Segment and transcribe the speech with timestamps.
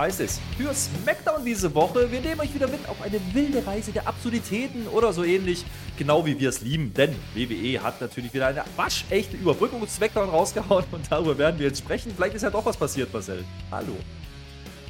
[0.00, 2.10] heißt es für SmackDown diese Woche.
[2.10, 5.64] Wir nehmen euch wieder mit auf eine wilde Reise der Absurditäten oder so ähnlich,
[5.98, 6.94] genau wie wir es lieben.
[6.94, 11.80] Denn WWE hat natürlich wieder eine waschechte Überbrückung SmackDown rausgehauen und darüber werden wir jetzt
[11.80, 12.12] sprechen.
[12.16, 13.44] Vielleicht ist ja doch was passiert, Marcel.
[13.70, 13.94] Hallo.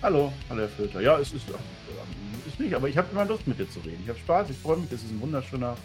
[0.00, 1.00] Hallo, hallo Herr Filter.
[1.00, 3.98] Ja, es ist, äh, ist nicht, aber ich habe immer Lust mit dir zu reden.
[4.04, 5.76] Ich habe Spaß, ich freue mich, das ist ein wunderschöner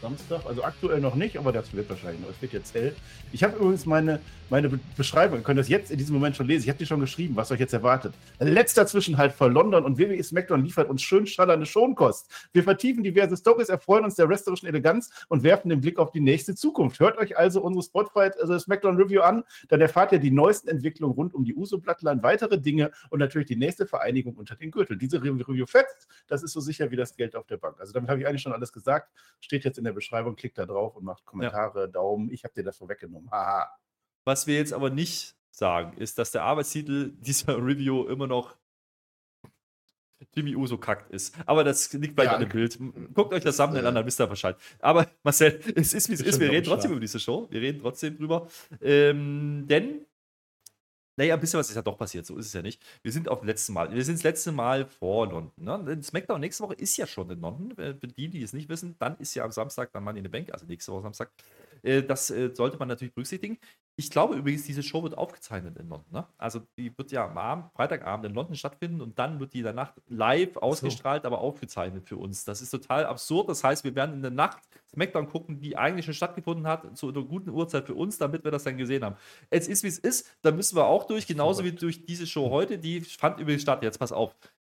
[0.00, 0.46] Samstag.
[0.46, 2.30] Also aktuell noch nicht, aber das wird wahrscheinlich noch.
[2.30, 2.94] Es wird jetzt hell.
[3.32, 6.64] Ich habe übrigens meine, meine Beschreibung, ihr könnt das jetzt in diesem Moment schon lesen.
[6.64, 8.14] Ich habe die schon geschrieben, was euch jetzt erwartet.
[8.38, 12.30] Letzter Zwischenhalt vor London und WWE SmackDown liefert uns schön schallernde Schonkost.
[12.52, 16.20] Wir vertiefen diverse Stories, erfreuen uns der wrestlerischen Eleganz und werfen den Blick auf die
[16.20, 17.00] nächste Zukunft.
[17.00, 21.14] Hört euch also unsere Spotify also SmackDown Review an, dann erfahrt ihr die neuesten Entwicklungen
[21.14, 24.96] rund um die Uso-Bloodline, weitere Dinge und natürlich die nächste Vereinigung unter den Gürtel.
[24.96, 27.76] Diese Review fetzt, das ist so sicher wie das Geld auf der Bank.
[27.80, 29.10] Also damit habe ich eigentlich schon alles gesagt.
[29.40, 31.86] Steht jetzt in der Beschreibung, klickt da drauf und macht Kommentare, ja.
[31.86, 32.30] Daumen.
[32.30, 33.30] Ich habe dir das vorweggenommen.
[33.30, 33.70] Haha.
[34.24, 38.56] Was wir jetzt aber nicht sagen, ist, dass der Arbeitstitel dieser Review immer noch
[40.34, 41.34] Jimmy Uso kackt ist.
[41.46, 42.78] Aber das liegt bei ja, einem Bild.
[43.14, 44.56] Guckt euch das Thumbnail äh, an, dann wisst ihr Bescheid.
[44.80, 46.40] Aber Marcel, es ist wie es ist.
[46.40, 47.46] Wir reden trotzdem über diese Show.
[47.50, 48.48] Wir reden trotzdem drüber.
[48.80, 50.06] Ähm, denn
[51.18, 52.80] naja, ein bisschen was ist ja doch passiert, so ist es ja nicht.
[53.02, 55.50] Wir sind auf dem letzten Mal, wir sind das letzte Mal vor London.
[55.56, 56.00] Ne?
[56.00, 57.74] SmackDown nächste Woche ist ja schon in London.
[57.74, 60.30] Für die, die es nicht wissen, dann ist ja am Samstag dann Money in the
[60.30, 61.32] Bank, also nächste Woche Samstag.
[61.82, 63.58] Äh, das äh, sollte man natürlich berücksichtigen.
[63.98, 66.12] Ich glaube übrigens, diese Show wird aufgezeichnet in London.
[66.12, 66.26] Ne?
[66.38, 69.64] Also die wird ja am Abend, Freitagabend in London stattfinden und dann wird die in
[69.64, 71.26] der Nacht live ausgestrahlt, so.
[71.26, 72.44] aber aufgezeichnet für uns.
[72.44, 73.48] Das ist total absurd.
[73.48, 74.60] Das heißt, wir werden in der Nacht
[74.92, 78.52] SmackDown gucken, die eigentlich schon stattgefunden hat, zu einer guten Uhrzeit für uns, damit wir
[78.52, 79.16] das dann gesehen haben.
[79.50, 80.30] Es ist, wie es ist.
[80.42, 82.78] Da müssen wir auch durch, genauso wie durch diese Show heute.
[82.78, 83.82] Die fand übrigens statt.
[83.82, 84.32] Jetzt pass auf.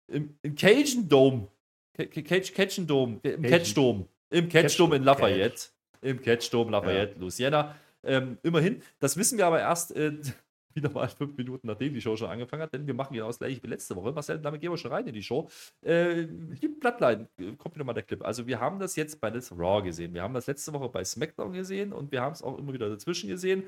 [0.08, 1.48] Im, im Cajun Dome.
[1.94, 3.20] Cage, Cajun Dome.
[3.22, 4.08] Im Catch Dome.
[4.32, 5.68] Im Catch Dome in Lafayette.
[6.02, 7.20] Im Catch Dome Lafayette, ja.
[7.20, 7.76] Louisiana.
[8.04, 10.14] Ähm, immerhin, das wissen wir aber erst äh,
[10.74, 13.40] wieder mal fünf Minuten, nachdem die Show schon angefangen hat, denn wir machen genau das
[13.40, 14.12] gleiche wie letzte Woche.
[14.12, 15.50] Marcel, damit gehen wir schon rein in die Show.
[15.82, 18.24] Äh, die Bloodline, kommt wieder mal der Clip.
[18.24, 20.14] Also, wir haben das jetzt bei das Raw gesehen.
[20.14, 22.90] Wir haben das letzte Woche bei SmackDown gesehen und wir haben es auch immer wieder
[22.90, 23.64] dazwischen gesehen.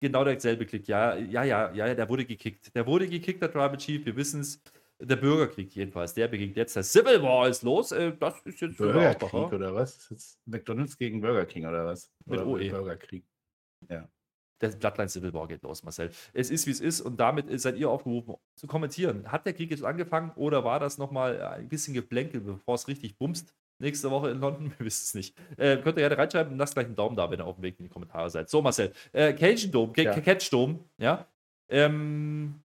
[0.00, 0.86] Genau derselbe Klick.
[0.86, 2.74] Ja, ja, ja, ja, der wurde gekickt.
[2.74, 4.04] Der wurde gekickt, der Tribal Chief.
[4.04, 4.60] Wir wissen es.
[5.00, 6.76] Der Bürgerkrieg jedenfalls, der beginnt jetzt.
[6.76, 7.90] Der Civil War ist los.
[7.90, 9.96] Äh, das ist jetzt Bürgerkrieg oder was?
[9.96, 12.12] Ist jetzt McDonalds gegen Burger King oder was?
[12.26, 12.70] Mit oder OE.
[12.70, 13.24] Bürgerkrieg.
[13.88, 14.08] Ja.
[14.60, 16.10] Der Bloodline Civil War geht los, Marcel.
[16.32, 19.30] Es ist, wie es ist und damit seid ihr aufgerufen zu kommentieren.
[19.30, 23.18] Hat der Krieg jetzt angefangen oder war das nochmal ein bisschen geblänkelt, bevor es richtig
[23.18, 23.54] bumst?
[23.80, 25.36] Nächste Woche in London, wir wissen es nicht.
[25.56, 27.62] Äh, könnt ihr gerne reinschreiben und lasst gleich einen Daumen da, wenn ihr auf dem
[27.64, 28.48] Weg in die Kommentare seid.
[28.48, 28.92] So, Marcel.
[29.12, 30.18] Äh, Cajun Dome, ja.
[30.20, 31.26] Catch Dome, ja.
[31.68, 32.62] Ähm,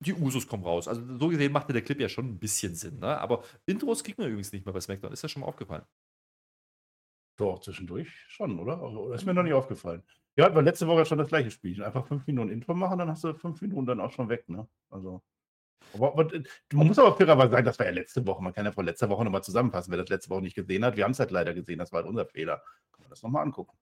[0.00, 0.88] die Usos kommen raus.
[0.88, 3.18] Also so gesehen machte der Clip ja schon ein bisschen Sinn, ne?
[3.18, 5.12] Aber Intros kriegt man übrigens nicht mehr bei SmackDown.
[5.12, 5.84] Ist das schon mal aufgefallen?
[7.40, 8.76] Doch, zwischendurch schon, oder?
[8.76, 10.02] Das also, ist mir noch nicht aufgefallen.
[10.36, 11.82] Ja, hatten wir letzte Woche schon das gleiche Spiel.
[11.82, 14.68] Einfach fünf Minuten Intro machen, dann hast du fünf Minuten dann auch schon weg, ne?
[14.90, 15.22] Also.
[15.94, 16.30] Aber, aber,
[16.74, 18.42] man muss aber fairerweise sagen, das war ja letzte Woche.
[18.42, 20.98] Man kann ja von letzter Woche nochmal zusammenfassen, wer das letzte Woche nicht gesehen hat.
[20.98, 22.58] Wir haben es halt leider gesehen, das war halt unser Fehler.
[22.92, 23.74] Kann man das nochmal angucken.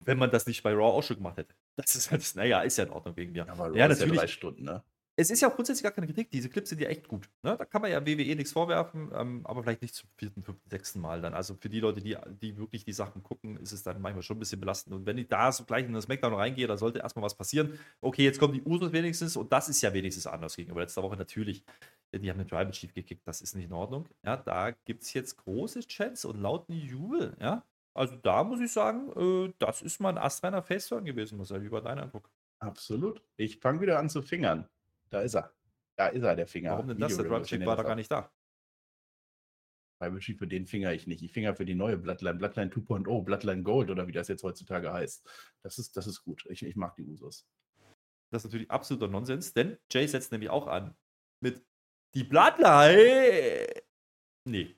[0.00, 1.54] Wenn man das nicht bei Raw auch schon gemacht hätte.
[1.76, 3.46] Das ist halt, naja, ist ja in Ordnung wegen mir.
[3.46, 4.84] Ja, aber Raw ja, ist ja drei Stunden, ne?
[5.18, 6.30] Es ist ja auch grundsätzlich gar keine Kritik.
[6.30, 7.30] Diese Clips sind ja echt gut.
[7.42, 7.56] Ne?
[7.56, 11.00] Da kann man ja WWE nichts vorwerfen, ähm, aber vielleicht nicht zum vierten, fünften, sechsten
[11.00, 11.32] Mal dann.
[11.32, 14.36] Also für die Leute, die, die wirklich die Sachen gucken, ist es dann manchmal schon
[14.36, 14.94] ein bisschen belastend.
[14.94, 17.78] Und wenn ich da so gleich in das Smackdown reingehe, da sollte erstmal was passieren.
[18.02, 21.16] Okay, jetzt kommen die Usos wenigstens und das ist ja wenigstens anders gegenüber letzter Woche
[21.16, 21.64] natürlich.
[22.12, 24.06] Die haben den Tribal Chief gekickt, das ist nicht in Ordnung.
[24.22, 27.36] Ja, da gibt es jetzt große Chats und lauten Jubel.
[27.40, 31.62] Ja, also da muss ich sagen, äh, das ist mal ein astreiner Face-Turn gewesen, Marcel.
[31.62, 32.30] Wie war dein Eindruck?
[32.58, 33.22] Absolut.
[33.36, 34.68] Ich fange wieder an zu fingern.
[35.10, 35.52] Da ist er.
[35.96, 36.72] Da ist er, der Finger.
[36.72, 37.16] Warum denn das?
[37.16, 38.30] Der Dropkick war da gar nicht da.
[39.98, 41.22] Tribal Chief für den finger ich nicht.
[41.22, 44.92] Ich finger für die neue Bloodline, Bloodline 2.0, Bloodline Gold oder wie das jetzt heutzutage
[44.92, 45.26] heißt.
[45.62, 46.44] Das ist, das ist gut.
[46.50, 47.46] Ich, ich mag die Usos.
[48.30, 50.94] Das ist natürlich absoluter Nonsens, denn Jay setzt nämlich auch an
[51.40, 51.64] mit
[52.14, 53.66] die Bloodline.
[54.44, 54.76] Nee.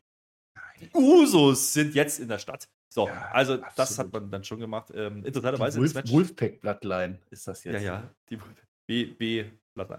[0.81, 2.69] Die Usos sind jetzt in der Stadt.
[2.89, 3.79] So, ja, also absolut.
[3.79, 4.91] das hat man dann schon gemacht.
[4.95, 7.75] Ähm, interessanterweise Wolf, Wolfpack Bloodline ist das jetzt.
[7.75, 8.15] Ja, ja.
[8.31, 8.39] Die
[8.87, 9.45] B, B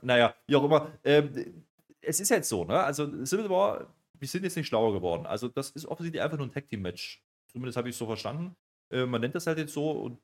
[0.02, 0.92] naja, wie auch immer.
[1.04, 1.64] Ähm,
[2.02, 2.80] es ist jetzt so, ne?
[2.82, 5.26] Also Civil War, wir sind jetzt nicht schlauer geworden.
[5.26, 7.24] Also das ist offensichtlich einfach nur ein Tag Team Match.
[7.48, 8.56] Zumindest habe ich es so verstanden.
[8.92, 10.20] Äh, man nennt das halt jetzt so und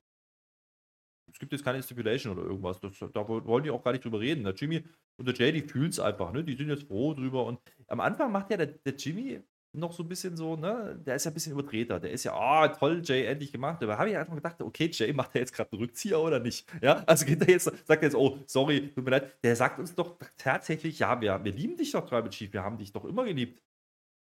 [1.31, 2.80] es gibt jetzt keine Stipulation oder irgendwas.
[2.80, 4.44] Das, da wollen die auch gar nicht drüber reden.
[4.44, 4.84] Der Jimmy
[5.18, 6.44] und der Jay, die fühlen es einfach, ne?
[6.44, 7.46] Die sind jetzt froh drüber.
[7.46, 9.42] Und am Anfang macht ja der, der Jimmy
[9.75, 12.00] noch so ein bisschen so, ne, der ist ja ein bisschen übertreter.
[12.00, 13.83] Der ist ja, ah, oh, toll, Jay, endlich gemacht.
[13.83, 16.68] Aber habe ich einfach gedacht, okay, Jay, macht er jetzt gerade einen Rückzieher oder nicht?
[16.81, 19.44] Ja, also geht er jetzt, sagt er jetzt, oh, sorry, tut mir leid.
[19.44, 22.77] Der sagt uns doch tatsächlich, ja, wir, wir lieben dich doch, Tribal Chief, wir haben
[22.77, 23.62] dich doch immer geliebt.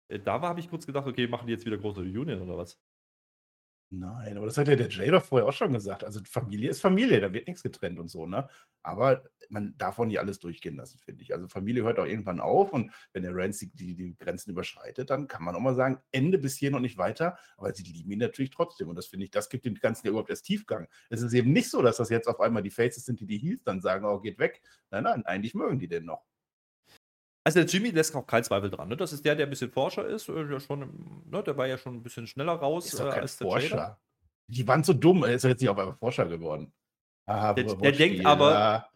[0.08, 2.78] Äh, da habe ich kurz gedacht, okay, machen die jetzt wieder große Reunion oder was?
[3.96, 6.04] Nein, aber das hat ja der Jay doch vorher auch schon gesagt.
[6.04, 8.48] Also Familie ist Familie, da wird nichts getrennt und so, ne?
[8.82, 11.32] Aber man darf auch nicht alles durchgehen lassen, finde ich.
[11.34, 15.10] Also Familie hört auch irgendwann auf und wenn der Rance die, die, die Grenzen überschreitet,
[15.10, 18.10] dann kann man auch mal sagen, Ende bis hier noch nicht weiter, aber sie lieben
[18.10, 18.88] ihn natürlich trotzdem.
[18.88, 20.88] Und das finde ich, das gibt dem Ganzen ja überhaupt erst Tiefgang.
[21.10, 23.38] Es ist eben nicht so, dass das jetzt auf einmal die Faces sind, die die
[23.38, 24.62] Heels dann sagen, oh, geht weg.
[24.90, 26.24] Nein, nein, eigentlich mögen die den noch.
[27.44, 28.88] Also der Jimmy lässt auch keinen Zweifel dran.
[28.88, 28.96] Ne?
[28.96, 30.28] Das ist der, der ein bisschen Forscher ist.
[30.28, 31.42] Äh, ja schon, ne?
[31.42, 33.76] Der war ja schon ein bisschen schneller raus ist äh, als der Forscher.
[33.76, 33.98] Jada.
[34.46, 36.72] Die waren so dumm, er ist jetzt nicht auf einmal Forscher geworden.
[37.26, 38.86] Ah, der, der denkt aber,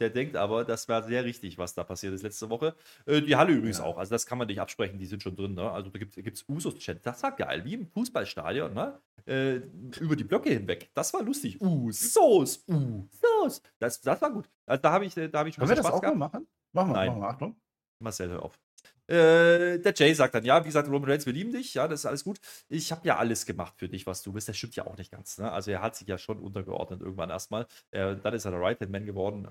[0.00, 2.74] der denkt aber, das war sehr richtig, was da passiert ist letzte Woche.
[3.06, 3.84] Äh, die Halle übrigens ja.
[3.84, 3.98] auch.
[3.98, 5.54] Also das kann man nicht absprechen, die sind schon drin.
[5.54, 5.70] Ne?
[5.70, 7.04] Also da gibt es Usos-Chat.
[7.06, 8.74] Das war geil, wie im Fußballstadion.
[8.74, 8.98] Ne?
[9.26, 9.56] Äh,
[10.00, 10.90] über die Blöcke hinweg.
[10.94, 11.60] Das war lustig.
[11.60, 13.62] Usos, Usos.
[13.78, 14.50] Das, das war gut.
[14.66, 16.18] Also da habe ich, da hab ich schon Können wir das auch gehabt.
[16.18, 16.46] mal machen?
[16.72, 17.08] Machen wir, Nein.
[17.08, 17.28] machen wir.
[17.28, 17.56] Achtung.
[17.98, 18.58] Marcel, hör auf.
[19.06, 22.00] Äh, der Jay sagt dann, ja, wie gesagt, Roman Reigns, wir lieben dich, ja, das
[22.00, 22.38] ist alles gut.
[22.68, 24.48] Ich habe ja alles gemacht für dich, was du bist.
[24.48, 25.36] Das stimmt ja auch nicht ganz.
[25.38, 25.50] Ne?
[25.50, 27.66] Also er hat sich ja schon untergeordnet irgendwann erstmal.
[27.90, 29.46] Äh, dann ist er der Right-Hand-Man geworden.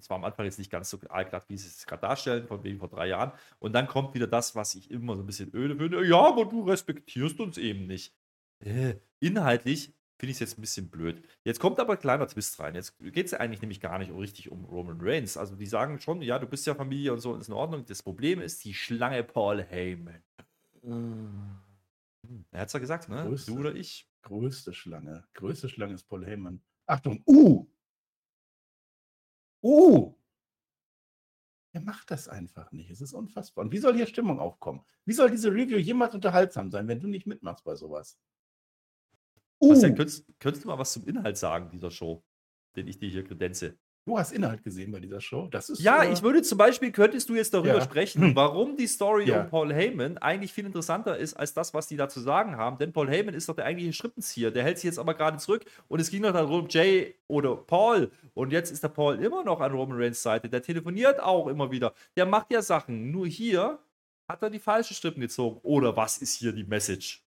[0.00, 2.64] Es war am Anfang jetzt nicht ganz so allglatt, wie sie es gerade darstellen, von
[2.64, 3.32] wegen vor drei Jahren.
[3.60, 6.04] Und dann kommt wieder das, was ich immer so ein bisschen öde finde.
[6.04, 8.12] Ja, aber du respektierst uns eben nicht.
[8.58, 11.26] Äh, inhaltlich finde ich es jetzt ein bisschen blöd.
[11.44, 12.74] Jetzt kommt aber ein kleiner Twist rein.
[12.74, 15.38] Jetzt geht es eigentlich nämlich gar nicht richtig um Roman Reigns.
[15.38, 17.86] Also die sagen schon, ja, du bist ja Familie und so, ist in Ordnung.
[17.86, 20.22] Das Problem ist die Schlange Paul Heyman.
[20.82, 21.58] Hm.
[22.50, 23.24] Er hat es ja gesagt, ne?
[23.26, 24.10] Größte, du oder ich.
[24.20, 25.24] Größte Schlange.
[25.32, 26.60] Größte Schlange ist Paul Heyman.
[26.84, 27.66] Achtung, uh!
[29.62, 30.14] Uh!
[31.72, 32.90] Er macht das einfach nicht.
[32.90, 33.64] Es ist unfassbar.
[33.64, 34.84] Und wie soll hier Stimmung aufkommen?
[35.06, 38.18] Wie soll diese Review jemals unterhaltsam sein, wenn du nicht mitmachst bei sowas?
[39.60, 39.68] Uh.
[39.70, 42.22] Bastian, könntest, könntest du mal was zum Inhalt sagen dieser Show,
[42.76, 43.76] den ich dir hier kredenze?
[44.06, 45.48] Du hast Inhalt gesehen bei dieser Show.
[45.50, 47.80] Das ist ja, äh, ich würde zum Beispiel, könntest du jetzt darüber ja.
[47.82, 48.34] sprechen, hm.
[48.34, 49.42] warum die Story ja.
[49.42, 52.78] um Paul Heyman eigentlich viel interessanter ist als das, was die da zu sagen haben.
[52.78, 54.50] Denn Paul Heyman ist doch der eigentliche Schrittenzieher.
[54.50, 58.10] Der hält sich jetzt aber gerade zurück und es ging doch darum, Jay oder Paul.
[58.32, 60.48] Und jetzt ist der Paul immer noch an Roman Reigns Seite.
[60.48, 61.92] Der telefoniert auch immer wieder.
[62.16, 63.10] Der macht ja Sachen.
[63.10, 63.78] Nur hier
[64.26, 65.60] hat er die falschen Strippen gezogen.
[65.62, 67.22] Oder was ist hier die Message?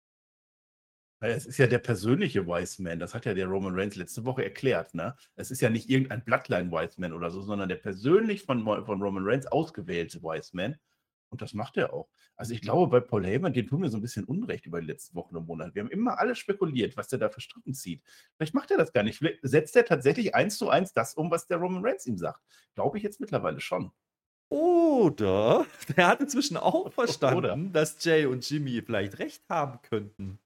[1.24, 4.44] Es ist ja der persönliche Wise Man, das hat ja der Roman Reigns letzte Woche
[4.44, 4.96] erklärt.
[4.96, 5.16] Ne?
[5.36, 9.02] Es ist ja nicht irgendein Bloodline Wise Man oder so, sondern der persönlich von, von
[9.02, 10.78] Roman Reigns ausgewählte Wise Man.
[11.30, 12.10] Und das macht er auch.
[12.36, 14.88] Also ich glaube, bei Paul Heyman, den tun wir so ein bisschen Unrecht über die
[14.88, 15.76] letzten Wochen und Monate.
[15.76, 18.02] Wir haben immer alle spekuliert, was der da für Strippen zieht.
[18.36, 19.20] Vielleicht macht er das gar nicht.
[19.20, 22.42] Vielleicht setzt er tatsächlich eins zu eins das um, was der Roman Reigns ihm sagt.
[22.76, 23.92] Glaube ich jetzt mittlerweile schon.
[24.50, 25.66] Oder
[25.96, 27.58] der hat inzwischen auch verstanden, Oder.
[27.72, 30.40] dass Jay und Jimmy vielleicht recht haben könnten.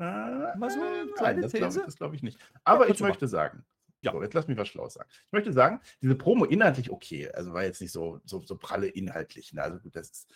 [0.00, 2.40] Äh, Mal so eine kleine Nein, das glaube glaub ich nicht.
[2.64, 3.64] Aber ja, ich möchte sagen,
[4.02, 4.12] ja.
[4.12, 5.10] So, jetzt lass mich was Schlaues sagen.
[5.26, 7.30] Ich möchte sagen, diese Promo inhaltlich okay.
[7.32, 9.52] Also war jetzt nicht so, so, so pralle inhaltlich.
[9.52, 9.62] Ne?
[9.62, 10.28] Also gut, das ist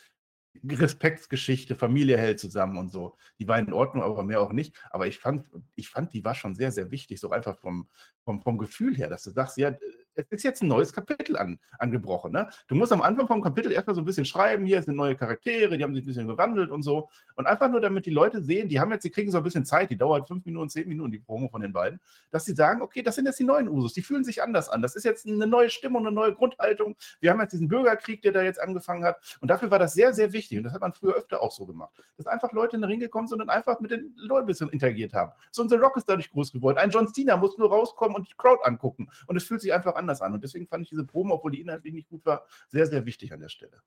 [0.69, 3.17] Respektsgeschichte, Familie hält zusammen und so.
[3.39, 4.77] Die war in Ordnung, aber mehr auch nicht.
[4.91, 7.89] Aber ich fand, ich fand, die war schon sehr, sehr wichtig, so einfach vom,
[8.23, 9.75] vom, vom Gefühl her, dass du sagst, ja,
[10.15, 12.33] es ist jetzt ein neues Kapitel an, angebrochen.
[12.33, 12.49] Ne?
[12.69, 15.77] Du musst am Anfang vom Kapitel erstmal so ein bisschen schreiben, hier sind neue Charaktere,
[15.77, 17.09] die haben sich ein bisschen gewandelt und so.
[17.37, 19.65] Und einfach nur, damit die Leute sehen, die haben jetzt, die kriegen so ein bisschen
[19.65, 22.01] Zeit, die dauert fünf Minuten, zehn Minuten, die Promo von den beiden,
[22.31, 24.83] dass sie sagen, okay, das sind jetzt die neuen Usus, die fühlen sich anders an.
[24.83, 26.97] Das ist jetzt eine neue Stimmung, eine neue Grundhaltung.
[27.21, 29.39] Wir haben jetzt diesen Bürgerkrieg, der da jetzt angefangen hat.
[29.41, 30.59] Und dafür war das sehr, sehr wichtig.
[30.59, 31.93] Und das hat man früher öfter auch so gemacht.
[32.17, 34.69] Dass einfach Leute in den Ring gekommen sind und einfach mit den Leuten ein bisschen
[34.69, 35.33] interagiert haben.
[35.51, 36.79] So unser Rock ist dadurch groß geworden.
[36.79, 39.09] Ein John Cena muss nur rauskommen und die Crowd angucken.
[39.27, 40.35] Und es fühlt sich einfach anders an.
[40.35, 43.33] Und deswegen fand ich diese Promo, obwohl die inhaltlich nicht gut war, sehr, sehr wichtig
[43.33, 43.83] an der Stelle.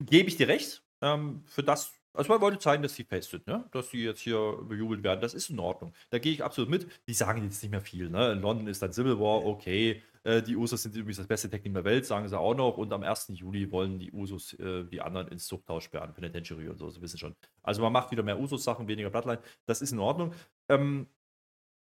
[0.00, 0.82] Gebe ich dir recht.
[1.02, 3.64] Ähm, für das, also man wollte zeigen, dass sie fest sind, ne?
[3.72, 5.20] dass sie jetzt hier bejubelt werden.
[5.20, 5.94] Das ist in Ordnung.
[6.10, 6.86] Da gehe ich absolut mit.
[7.06, 8.10] Die sagen jetzt nicht mehr viel.
[8.10, 8.32] Ne?
[8.32, 10.02] In London ist dann Civil War, okay.
[10.22, 12.76] Äh, die Usos sind übrigens das beste Technik der Welt, sagen sie auch noch.
[12.76, 13.28] Und am 1.
[13.34, 17.18] Juli wollen die Usos äh, die anderen ins Zuchthaus sperren, Penitentiary und so, sie wissen
[17.18, 17.34] schon.
[17.62, 19.40] Also man macht wieder mehr Usos-Sachen, weniger Bloodline.
[19.66, 20.34] Das ist in Ordnung.
[20.68, 21.06] Ähm,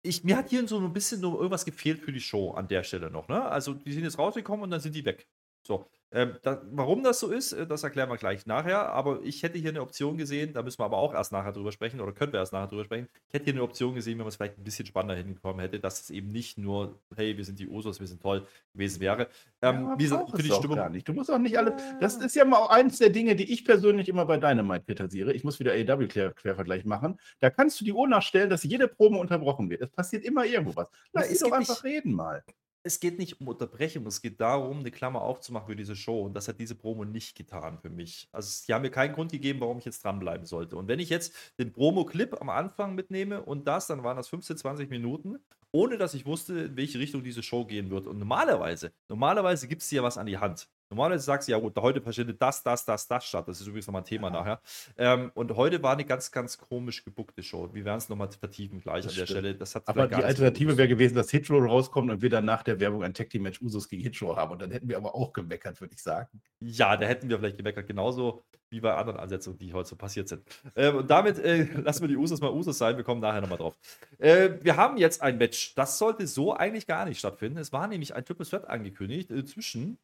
[0.02, 2.82] ich, mir hat hier so ein bisschen nur irgendwas gefehlt für die Show an der
[2.82, 3.28] Stelle noch.
[3.28, 3.42] Ne?
[3.42, 5.28] Also, die sind jetzt rausgekommen und dann sind die weg.
[5.62, 5.86] So.
[6.14, 8.90] Ähm, da, warum das so ist, äh, das erklären wir gleich nachher.
[8.90, 11.72] Aber ich hätte hier eine Option gesehen, da müssen wir aber auch erst nachher drüber
[11.72, 13.08] sprechen oder können wir erst nachher drüber sprechen.
[13.28, 15.80] Ich hätte hier eine Option gesehen, wenn man es vielleicht ein bisschen spannender hingekommen hätte,
[15.80, 19.28] dass es eben nicht nur, hey, wir sind die Usos, wir sind toll gewesen wäre.
[19.62, 20.76] Ähm, ja, wie für die Stimmung.
[20.76, 21.08] Gar nicht.
[21.08, 21.76] Du musst auch nicht alle.
[21.98, 25.32] Das ist ja mal auch eins der Dinge, die ich persönlich immer bei Dynamite kritisiere.
[25.32, 27.18] Ich muss wieder AEW-Quervergleich machen.
[27.40, 29.80] Da kannst du die Uhr nachstellen, dass jede Probe unterbrochen wird.
[29.80, 30.88] Es passiert immer irgendwo was.
[31.14, 32.44] Lass ja, doch einfach reden mal.
[32.84, 36.22] Es geht nicht um Unterbrechung, es geht darum, eine Klammer aufzumachen für diese Show.
[36.22, 38.28] Und das hat diese Promo nicht getan für mich.
[38.32, 40.76] Also, sie haben mir keinen Grund gegeben, warum ich jetzt dranbleiben sollte.
[40.76, 44.56] Und wenn ich jetzt den Promo-Clip am Anfang mitnehme und das, dann waren das 15,
[44.56, 45.38] 20 Minuten,
[45.70, 48.06] ohne dass ich wusste, in welche Richtung diese Show gehen wird.
[48.06, 50.68] Und normalerweise, normalerweise gibt es dir was an die Hand.
[50.92, 53.48] Normalerweise sagst du, ja gut, heute findet das, das, das, das statt.
[53.48, 54.32] Das ist übrigens nochmal ein Thema ja.
[54.34, 54.60] nachher.
[54.98, 57.70] Ähm, und heute war eine ganz, ganz komisch gebuckte Show.
[57.72, 59.38] Wir werden es nochmal vertiefen gleich das an der stimmt.
[59.38, 59.54] Stelle.
[59.54, 62.78] Das hat aber die Alternative wäre gewesen, dass Hitro rauskommt und wir dann nach der
[62.78, 64.52] Werbung ein Tag Team Match Usos gegen Hitro haben.
[64.52, 66.42] Und dann hätten wir aber auch gemeckert, würde ich sagen.
[66.60, 67.86] Ja, da hätten wir vielleicht gemeckert.
[67.86, 70.42] Genauso wie bei anderen Ansetzungen, die heute so passiert sind.
[70.76, 72.96] Ähm, und damit äh, lassen wir die Usos mal Usos sein.
[72.96, 73.78] Wir kommen nachher nochmal drauf.
[74.18, 75.74] Äh, wir haben jetzt ein Match.
[75.74, 77.58] Das sollte so eigentlich gar nicht stattfinden.
[77.58, 79.98] Es war nämlich ein Triple Threat angekündigt äh, zwischen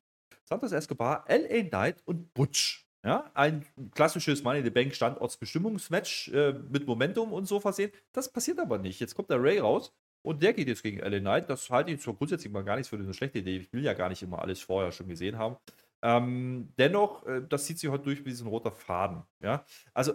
[0.49, 2.87] Santos Escobar, LA Knight und Butch.
[3.05, 3.64] Ja, ein
[3.95, 7.93] klassisches Money in the Bank Standortsbestimmungsmatch äh, mit Momentum und so versehen.
[8.12, 8.99] Das passiert aber nicht.
[8.99, 11.50] Jetzt kommt der Ray raus und der geht jetzt gegen LA Knight.
[11.50, 13.59] Das halte ich zwar grundsätzlich mal gar nicht für eine schlechte Idee.
[13.59, 15.57] Ich will ja gar nicht immer alles vorher schon gesehen haben.
[16.02, 19.23] Ähm, dennoch, äh, das zieht sich heute durch wie so ein roter Faden.
[19.40, 20.14] Ja, also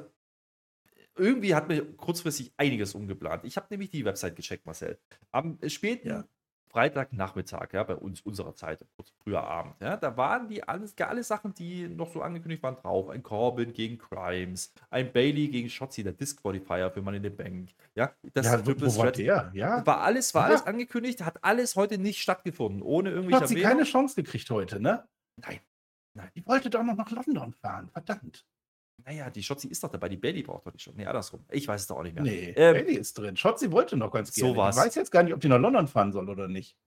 [1.15, 3.45] irgendwie hat mir kurzfristig einiges umgeplant.
[3.45, 4.99] Ich habe nämlich die Website gecheckt, Marcel.
[5.31, 6.23] Am späten ja.
[6.73, 11.23] Freitagnachmittag, ja, bei uns, unserer Zeit, kurz früher Abend, ja, da waren die alles, alle
[11.23, 13.09] Sachen, die noch so angekündigt waren, drauf.
[13.09, 17.69] Ein Corbin gegen Crimes, ein Bailey gegen Shotzi, der Disqualifier für Money in the Bank,
[17.93, 19.51] ja, das ja, wo, wo war der?
[19.53, 19.85] Ja.
[19.85, 20.47] War alles, war ja.
[20.49, 23.35] alles angekündigt, hat alles heute nicht stattgefunden, ohne irgendwie.
[23.35, 25.07] Hat sie keine Chance gekriegt heute, ne?
[25.37, 25.59] Nein.
[26.15, 26.29] Nein.
[26.35, 28.45] Die wollte doch noch nach London fahren, verdammt.
[29.05, 30.09] Naja, die Shotzi ist doch dabei.
[30.09, 30.95] Die Bailey braucht doch nicht schon.
[30.95, 31.45] Nee, andersrum.
[31.49, 32.23] Ich weiß es doch auch nicht mehr.
[32.23, 33.35] Nee, ähm, Bailey ist drin.
[33.35, 34.53] Shotzi wollte noch ganz gerne.
[34.53, 34.77] So was.
[34.77, 36.77] Ich weiß jetzt gar nicht, ob die nach London fahren soll oder nicht.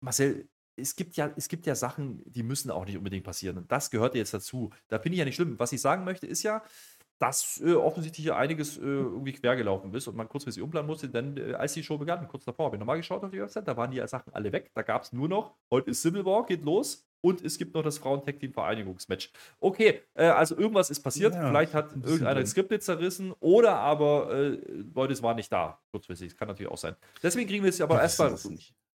[0.00, 3.58] Marcel, es gibt, ja, es gibt ja Sachen, die müssen auch nicht unbedingt passieren.
[3.58, 4.70] Und das gehört jetzt dazu.
[4.88, 5.58] Da finde ich ja nicht schlimm.
[5.58, 6.62] Was ich sagen möchte, ist ja,
[7.18, 11.36] dass äh, offensichtlich ja einiges äh, irgendwie quergelaufen ist und man kurzfristig umplanen musste, denn
[11.36, 13.76] äh, als die Show begann, kurz davor, habe ich nochmal geschaut auf die Website, da
[13.76, 14.70] waren die Sachen alle weg.
[14.74, 17.82] Da gab es nur noch, heute ist Civil War, geht los und es gibt noch
[17.82, 19.30] das Frauen-Tech-Team-Vereinigungsmatch.
[19.58, 21.34] Okay, äh, also irgendwas ist passiert.
[21.34, 24.58] Ja, Vielleicht hat irgendeiner das Skript zerrissen oder aber äh,
[24.94, 26.32] Leute, es war nicht da, kurzfristig.
[26.32, 26.94] Das kann natürlich auch sein.
[27.22, 28.36] Deswegen kriegen wir es aber erstmal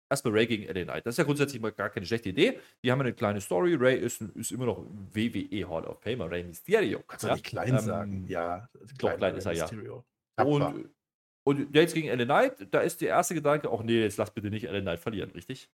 [0.09, 1.05] erstmal Ray gegen LA Knight.
[1.05, 2.59] Das ist ja grundsätzlich mal gar keine schlechte Idee.
[2.83, 3.75] Die haben eine kleine Story.
[3.75, 7.03] Ray ist, ist immer noch WWE Hall of Famer, Ray Mysterio.
[7.07, 7.33] Kannst du ja?
[7.35, 8.25] nicht klein ähm, sagen.
[8.27, 8.67] Ja,
[8.97, 9.69] doch, klein ist er ja.
[10.43, 10.89] Und,
[11.43, 14.49] und jetzt gegen LA Knight, da ist der erste Gedanke, auch nee, jetzt lass bitte
[14.49, 15.69] nicht LA Knight verlieren, richtig?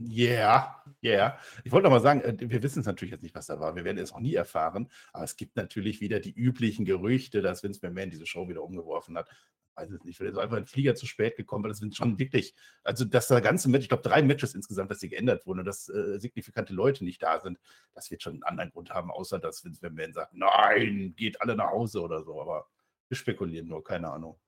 [0.00, 0.82] Yeah.
[1.02, 1.38] Yeah.
[1.62, 3.76] Ich wollte noch mal sagen, äh, wir wissen es natürlich jetzt nicht, was da war.
[3.76, 4.90] Wir werden es auch nie erfahren.
[5.12, 9.16] Aber es gibt natürlich wieder die üblichen Gerüchte, dass Vince McMahon diese Show wieder umgeworfen
[9.16, 9.30] hat
[9.76, 12.18] weiß es nicht, vielleicht ist einfach ein Flieger zu spät gekommen, weil das sind schon
[12.18, 15.60] wirklich, also dass da ganze Match, ich glaube drei Matches insgesamt, dass die geändert wurden
[15.60, 17.58] und dass äh, signifikante Leute nicht da sind,
[17.94, 21.56] das wird schon einen anderen Grund haben, außer dass Vince McMahon sagt, nein, geht alle
[21.56, 22.68] nach Hause oder so, aber
[23.08, 24.38] wir spekulieren nur, keine Ahnung.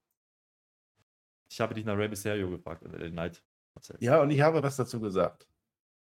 [1.49, 3.43] Ich habe dich nach Rey Mysterio gefragt, äh, Night.
[4.01, 5.47] Ja, und ich habe was dazu gesagt.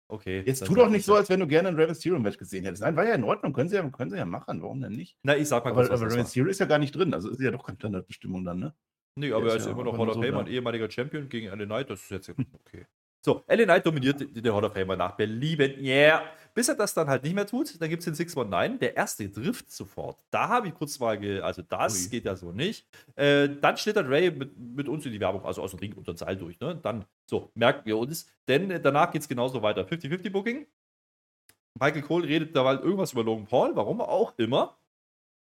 [0.08, 0.44] Okay.
[0.46, 2.84] Jetzt tu doch nicht so, als wenn du gerne ein Rey Mysterio Match gesehen hättest.
[2.84, 5.18] Nein, war ja in Ordnung, können sie ja, können sie ja machen, warum denn nicht?
[5.24, 7.30] Na, ich sag mal aber, kurz, aber Rey Mysterio ist ja gar nicht drin, also
[7.30, 8.74] ist ja doch keine Standardbestimmung dann, ne?
[9.16, 11.66] Nee, aber er ist ja immer noch Hall of Famer, ein ehemaliger Champion gegen LA
[11.66, 11.90] Knight.
[11.90, 12.88] Das ist jetzt okay.
[13.24, 15.80] So, LA Knight dominiert den Hall of Famer nach Belieben.
[15.80, 16.24] Yeah.
[16.54, 18.80] Bis er das dann halt nicht mehr tut, dann gibt es den 619.
[18.80, 20.18] Der erste trifft sofort.
[20.32, 22.10] Da habe ich kurz mal, ge also das Ui.
[22.10, 22.88] geht ja so nicht.
[23.16, 26.14] Äh, dann schlittert Ray mit, mit, uns in die Werbung, also aus dem Ring unter
[26.14, 26.60] den Seil durch.
[26.60, 26.78] Ne?
[26.82, 28.28] Dann, so, merken wir uns.
[28.48, 29.84] Denn äh, danach geht es genauso weiter.
[29.84, 30.68] 50-50 Booking.
[31.80, 34.78] Michael Cole redet da halt irgendwas über Logan Paul, warum auch immer.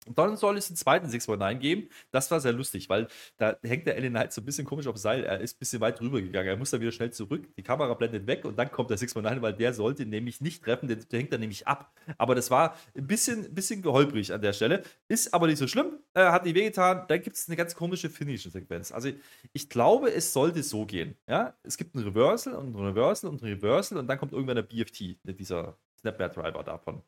[0.06, 1.88] Und dann soll es einen zweiten 619 geben.
[2.11, 3.08] Das war sehr lustig, weil
[3.38, 5.25] da hängt der Ellen Knight so ein bisschen komisch auf Seil.
[5.25, 6.49] Er ist ein bisschen weit rüber gegangen.
[6.49, 7.49] Er muss dann wieder schnell zurück.
[7.56, 10.88] Die Kamera blendet weg und dann kommt der 619, weil der sollte nämlich nicht treffen.
[10.88, 11.92] Der, der hängt dann nämlich ab.
[12.18, 14.82] Aber das war ein bisschen, bisschen geholprig an der Stelle.
[15.08, 15.99] Ist aber nicht so schlimm.
[16.14, 17.04] Äh, hat nicht wehgetan.
[17.08, 18.92] Dann gibt es eine ganz komische Finishing-Sequenz.
[18.92, 19.11] Also
[19.52, 21.16] ich glaube, es sollte so gehen.
[21.28, 21.54] Ja?
[21.62, 24.62] Es gibt ein Reversal und ein Reversal und ein Reversal und dann kommt irgendwann der
[24.62, 27.02] BFT, dieser Snapmare-Driver davon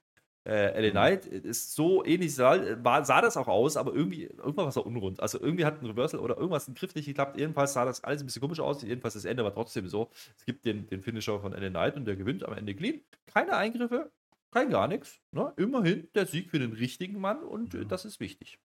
[0.46, 4.76] äh, LA Knight ist so ähnlich, sah, war, sah das auch aus, aber irgendwie, irgendwas
[4.76, 5.20] war unrund.
[5.20, 7.38] Also irgendwie hat ein Reversal oder irgendwas ein Griff nicht geklappt.
[7.38, 8.82] Jedenfalls sah das alles ein bisschen komisch aus.
[8.82, 10.10] Jedenfalls das Ende war trotzdem so.
[10.36, 13.00] Es gibt den, den Finisher von LA Knight und der gewinnt am Ende clean.
[13.26, 14.12] Keine Eingriffe,
[14.52, 15.20] kein gar nichts.
[15.32, 15.52] Ne?
[15.56, 18.58] Immerhin der Sieg für den richtigen Mann und äh, das ist wichtig.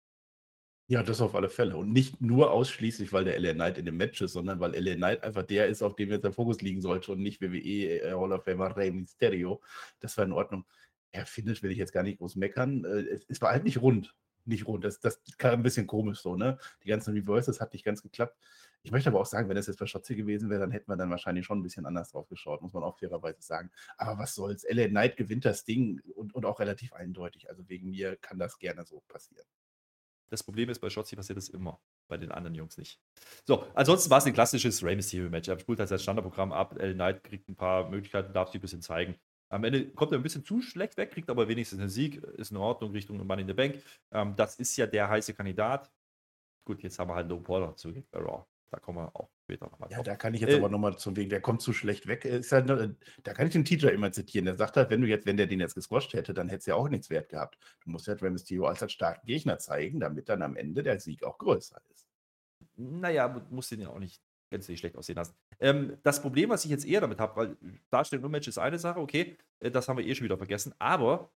[0.91, 1.77] Ja, das auf alle Fälle.
[1.77, 4.95] Und nicht nur ausschließlich, weil der LA Knight in dem Match ist, sondern weil LA
[4.95, 8.11] Knight einfach der ist, auf dem jetzt der Fokus liegen sollte und nicht WWE äh,
[8.11, 9.61] Hall of Famer Rey Mysterio.
[9.99, 10.65] Das war in Ordnung
[11.11, 12.85] er findet, will ich jetzt gar nicht groß meckern.
[12.85, 14.15] Äh, es, war halt nicht rund.
[14.45, 14.83] Nicht rund.
[14.83, 16.57] Das, das kam ein bisschen komisch so, ne?
[16.83, 18.37] Die ganzen Reverses hat nicht ganz geklappt.
[18.81, 20.95] Ich möchte aber auch sagen, wenn das jetzt bei Schotze gewesen wäre, dann hätten wir
[20.95, 23.69] dann wahrscheinlich schon ein bisschen anders drauf geschaut, muss man auch fairerweise sagen.
[23.97, 24.65] Aber was soll's?
[24.69, 27.49] LA Knight gewinnt das Ding und, und auch relativ eindeutig.
[27.49, 29.45] Also wegen mir kann das gerne so passieren.
[30.29, 31.79] Das Problem ist, bei Schotzi passiert das immer.
[32.07, 32.99] bei den anderen Jungs nicht.
[33.45, 35.47] So, ansonsten war es ein klassisches Rey Mysterio-Match.
[35.47, 36.75] Er spielt halt sein Standardprogramm ab.
[36.79, 36.93] L.
[36.93, 39.15] Knight kriegt ein paar Möglichkeiten, darf sich ein bisschen zeigen.
[39.49, 42.51] Am Ende kommt er ein bisschen zu schlecht weg, kriegt aber wenigstens einen Sieg, ist
[42.51, 43.81] in Ordnung Richtung Money in the Bank.
[44.11, 45.91] Ähm, das ist ja der heiße Kandidat.
[46.65, 48.45] Gut, jetzt haben wir halt No Paul dazu bei Raw.
[48.71, 51.15] Da kommen wir auch später nochmal Ja, da kann ich jetzt äh, aber nochmal zum
[51.15, 52.23] Wegen, der kommt zu schlecht weg.
[52.25, 52.69] Ist halt,
[53.23, 54.45] da kann ich den Teacher immer zitieren.
[54.45, 56.65] Der sagt halt, wenn du jetzt, wenn der den jetzt gesquasht hätte, dann hätte es
[56.67, 57.57] ja auch nichts wert gehabt.
[57.83, 60.99] Du musst halt Rey Mysterio als halt starken Gegner zeigen, damit dann am Ende der
[60.99, 62.07] Sieg auch größer ist.
[62.75, 65.35] Naja, musst den ja auch nicht gänzlich schlecht aussehen lassen.
[65.59, 67.57] Ähm, das Problem, was ich jetzt eher damit habe, weil
[67.89, 70.73] Darstellung im Match ist eine Sache, okay, äh, das haben wir eh schon wieder vergessen,
[70.79, 71.31] aber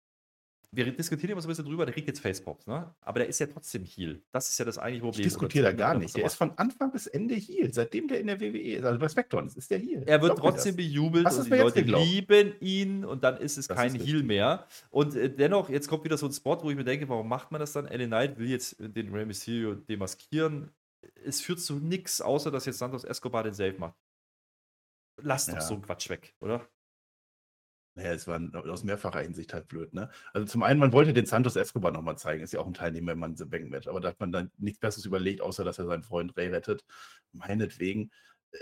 [0.76, 2.94] wir diskutieren immer so ein bisschen drüber, der kriegt jetzt Facepops, ne?
[3.02, 4.22] Aber der ist ja trotzdem Heal.
[4.32, 5.22] Das ist ja das eigentliche Problem.
[5.22, 6.18] Ich diskutiere da gar nicht.
[6.18, 7.72] Der ist von Anfang bis Ende Heal.
[7.74, 10.04] Seitdem der in der WWE ist, also bei SmackDown ist, ist der Heal.
[10.06, 13.96] Er wird trotzdem bejubelt und die Leute lieben ihn und dann ist es das kein
[13.96, 14.66] ist Heal mehr.
[14.90, 17.52] Und äh, dennoch, jetzt kommt wieder so ein Spot, wo ich mir denke, warum macht
[17.52, 17.86] man das dann?
[17.86, 20.72] LA Knight will jetzt den Rey Mysterio demaskieren.
[21.26, 23.96] Es führt zu nichts, außer dass jetzt Santos Escobar den Save macht.
[25.22, 25.62] Lass doch ja.
[25.62, 26.68] so einen Quatsch weg, oder?
[27.96, 30.10] Naja, es war aus mehrfacher Hinsicht halt blöd, ne?
[30.34, 33.12] Also zum einen, man wollte den Santos Escobar nochmal zeigen, ist ja auch ein Teilnehmer
[33.12, 36.02] im Bank Match, aber da hat man dann nichts Besseres überlegt, außer dass er seinen
[36.02, 36.84] Freund Ray rettet.
[37.34, 38.12] Meinetwegen.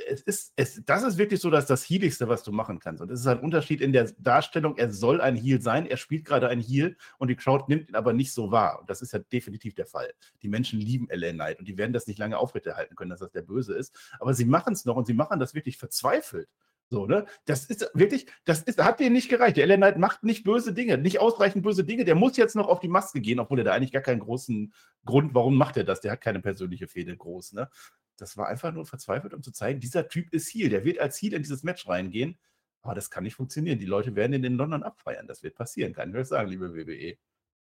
[0.07, 3.01] Es ist, es, das ist wirklich so, dass das Healigste, was du machen kannst.
[3.01, 4.77] Und es ist ein Unterschied in der Darstellung.
[4.77, 5.85] Er soll ein Heal sein.
[5.85, 8.79] Er spielt gerade ein Heal und die Crowd nimmt ihn aber nicht so wahr.
[8.79, 10.13] Und das ist ja definitiv der Fall.
[10.41, 13.31] Die Menschen lieben LA Knight und die werden das nicht lange aufrechterhalten können, dass das
[13.31, 13.93] der Böse ist.
[14.19, 16.47] Aber sie machen es noch und sie machen das wirklich verzweifelt.
[16.91, 17.25] So, ne?
[17.45, 19.55] Das ist wirklich, das ist, hat denen nicht gereicht.
[19.55, 22.03] Der Ellen Knight macht nicht böse Dinge, nicht ausreichend böse Dinge.
[22.03, 24.73] Der muss jetzt noch auf die Maske gehen, obwohl er da eigentlich gar keinen großen
[25.05, 26.01] Grund, warum macht er das?
[26.01, 27.69] Der hat keine persönliche Fehde groß, ne?
[28.17, 30.69] Das war einfach nur verzweifelt, um zu zeigen, dieser Typ ist Heal.
[30.69, 32.37] Der wird als Heal in dieses Match reingehen.
[32.81, 33.79] Aber das kann nicht funktionieren.
[33.79, 35.27] Die Leute werden ihn in London abfeiern.
[35.27, 37.17] Das wird passieren, kann ich euch sagen, liebe WWE.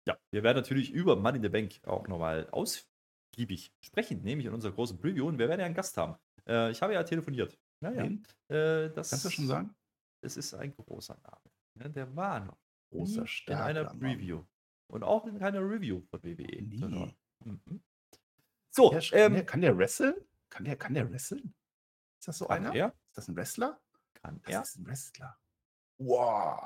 [0.07, 4.53] Ja, wir werden natürlich über Money in the Bank auch nochmal ausgiebig sprechen, nämlich in
[4.53, 5.27] unserer großen Preview.
[5.27, 6.17] Und wir werden ja einen Gast haben.
[6.47, 8.05] Äh, ich habe ja telefoniert ja, ja.
[8.05, 9.75] Äh, das, Kannst du schon sagen?
[10.23, 11.51] Es ist ein großer Name.
[11.81, 12.59] Ja, der war noch
[12.91, 14.45] großer in einer Preview.
[14.89, 16.63] Und auch in keiner Review von WWE.
[16.63, 17.15] Nie.
[17.45, 17.83] Mhm.
[18.71, 20.15] So, kann der, ähm, kann, der, kann der wresteln?
[20.49, 21.55] Kann der, kann der wresteln?
[22.21, 22.75] Ist das so einer?
[22.75, 22.89] Er?
[22.89, 23.81] Ist das ein Wrestler?
[24.15, 24.63] Kann das er?
[24.63, 25.39] ist ein Wrestler.
[25.99, 26.61] Wow.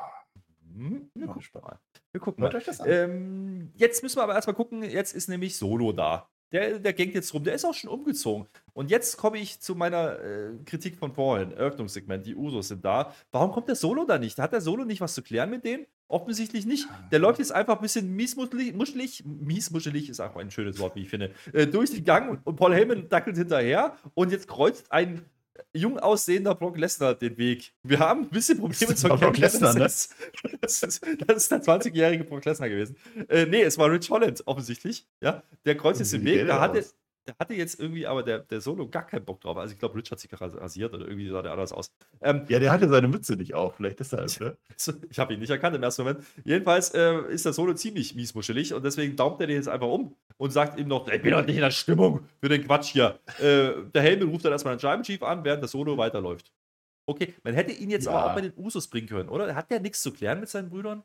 [0.61, 1.11] Mhm.
[1.15, 1.81] Wir, gucken mal.
[2.13, 2.55] wir gucken mal.
[2.55, 2.89] Euch das an.
[2.89, 4.83] Ähm, jetzt müssen wir aber erstmal gucken.
[4.83, 6.31] Jetzt ist nämlich Solo da.
[6.53, 8.47] Der, der gängt jetzt rum, der ist auch schon umgezogen.
[8.73, 13.15] Und jetzt komme ich zu meiner äh, Kritik von vorhin, Eröffnungssegment, die Usos sind da.
[13.31, 14.39] Warum kommt der Solo da nicht?
[14.39, 15.87] Hat der Solo nicht was zu klären mit denen?
[16.09, 16.89] Offensichtlich nicht.
[17.13, 21.09] Der läuft jetzt einfach ein bisschen miesmuschelig, miesmuschelig ist auch ein schönes Wort, wie ich
[21.09, 25.25] finde, äh, durch den Gang und Paul Heyman dackelt hinterher und jetzt kreuzt ein
[25.75, 27.73] jung aussehender Brock Lesnar den Weg.
[27.83, 29.21] Wir haben ein bisschen Probleme zu erkennen.
[29.21, 29.81] Brock Lesnar, ne?
[29.81, 30.09] Das
[30.83, 32.97] ist, das ist der 20-jährige Brock Lesnar gewesen.
[33.29, 35.07] Äh, nee, es war Rich Holland offensichtlich.
[35.21, 36.47] Ja, der kreuzt jetzt den Weg.
[36.47, 36.77] Da hat,
[37.27, 39.57] da hatte jetzt irgendwie aber der, der Solo gar keinen Bock drauf.
[39.57, 41.93] Also ich glaube, Rich hat sich rasiert oder irgendwie sah der anders aus.
[42.21, 44.31] Ähm, ja, der hatte seine Mütze nicht auf, vielleicht deshalb.
[44.41, 44.57] Ne?
[45.11, 46.25] ich habe ihn nicht erkannt im ersten Moment.
[46.45, 50.17] Jedenfalls äh, ist der Solo ziemlich miesmuschelig und deswegen daumt er den jetzt einfach um
[50.39, 53.19] und sagt ihm noch, ich bin doch nicht in der Stimmung für den Quatsch hier.
[53.39, 56.53] Äh, der Helme ruft dann erstmal den Scheiben Chief an, während der Solo weiterläuft.
[57.07, 58.13] Okay, man hätte ihn jetzt ja.
[58.13, 59.55] aber auch bei den Usos bringen können, oder?
[59.55, 61.03] Hat der nichts zu klären mit seinen Brüdern?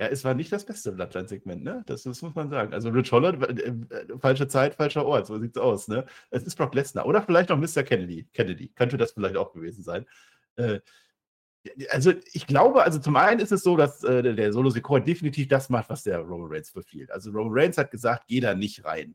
[0.00, 1.82] Ja, es war nicht das beste Bloodline-Segment, ne?
[1.86, 2.72] Das, das, muss man sagen.
[2.72, 6.06] Also Rich Holland, äh, äh, falsche Zeit, falscher Ort, so sieht's aus, ne?
[6.30, 7.82] Es ist Brock Lesnar oder vielleicht noch Mr.
[7.82, 8.26] Kennedy.
[8.32, 10.06] Kennedy, könnte das vielleicht auch gewesen sein.
[10.56, 10.80] Äh,
[11.90, 15.48] also ich glaube, also zum einen ist es so, dass äh, der Solo Secor definitiv
[15.48, 17.10] das macht, was der Roman Reigns befiehlt.
[17.10, 19.14] Also Roman Reigns hat gesagt, geh da nicht rein.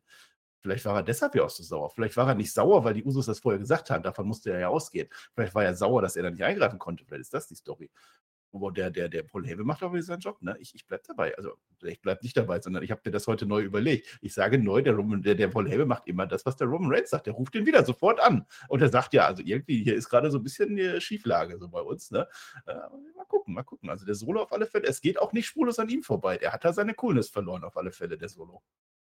[0.61, 1.89] Vielleicht war er deshalb ja auch so sauer.
[1.91, 4.03] Vielleicht war er nicht sauer, weil die Usos das vorher gesagt haben.
[4.03, 5.07] Davon musste er ja ausgehen.
[5.33, 7.05] Vielleicht war er sauer, dass er da nicht eingreifen konnte.
[7.05, 7.89] Vielleicht ist das die Story.
[8.55, 10.41] Aber der, der, der Paul Hebe macht aber seinen Job.
[10.41, 10.55] Ne?
[10.59, 11.35] Ich, ich bleibe dabei.
[11.37, 14.17] Also ich bleibe nicht dabei, sondern ich habe mir das heute neu überlegt.
[14.21, 16.91] Ich sage neu, der, Roman, der, der Paul Hebe macht immer das, was der Roman
[16.91, 17.27] Reigns sagt.
[17.27, 18.45] Der ruft ihn wieder sofort an.
[18.69, 21.67] Und er sagt ja, also irgendwie hier ist gerade so ein bisschen eine Schieflage so
[21.67, 22.11] bei uns.
[22.11, 22.27] Ne?
[22.65, 23.89] Äh, mal gucken, mal gucken.
[23.89, 26.37] Also der Solo auf alle Fälle, es geht auch nicht spurlos an ihm vorbei.
[26.37, 28.63] Der hat da seine Coolness verloren auf alle Fälle, der Solo.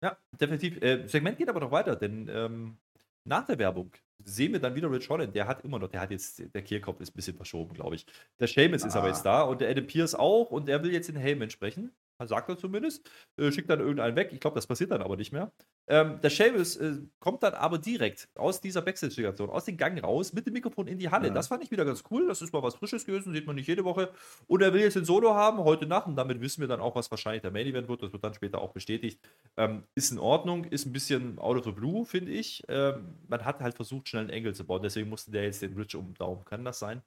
[0.02, 0.82] Ja, definitiv.
[0.82, 2.78] Äh, Segment geht aber noch weiter, denn ähm,
[3.24, 3.92] nach der Werbung
[4.24, 5.36] sehen wir dann wieder Rich Holland.
[5.36, 8.06] Der hat immer noch, der hat jetzt, der Kehlkopf ist ein bisschen verschoben, glaube ich.
[8.40, 8.88] Der Seamus ah.
[8.88, 9.10] ist aber ah.
[9.10, 11.92] jetzt da und der Adam Pierce auch und er will jetzt den Heyman sprechen.
[12.24, 13.10] Sagt er zumindest.
[13.38, 14.30] Äh, schickt dann irgendeinen weg.
[14.32, 15.52] Ich glaube, das passiert dann aber nicht mehr.
[15.88, 20.32] Ähm, der Seamus äh, kommt dann aber direkt aus dieser Backstage-Situation, aus dem Gang raus,
[20.32, 21.28] mit dem Mikrofon in die Halle.
[21.28, 21.34] Ja.
[21.34, 22.28] Das fand ich wieder ganz cool.
[22.28, 24.12] Das ist mal was Frisches gewesen, sieht man nicht jede Woche.
[24.48, 26.08] Und er will jetzt ein Solo haben, heute Nacht.
[26.08, 28.02] Und damit wissen wir dann auch, was wahrscheinlich der Main Event wird.
[28.02, 29.20] Das wird dann später auch bestätigt.
[29.58, 32.64] Ähm, ist in Ordnung, ist ein bisschen out of the blue, finde ich.
[32.70, 34.82] Ähm, man hat halt versucht, schnell einen Engel zu bauen.
[34.82, 36.46] Deswegen musste der jetzt den Rich umdaumen.
[36.46, 37.02] Kann das sein?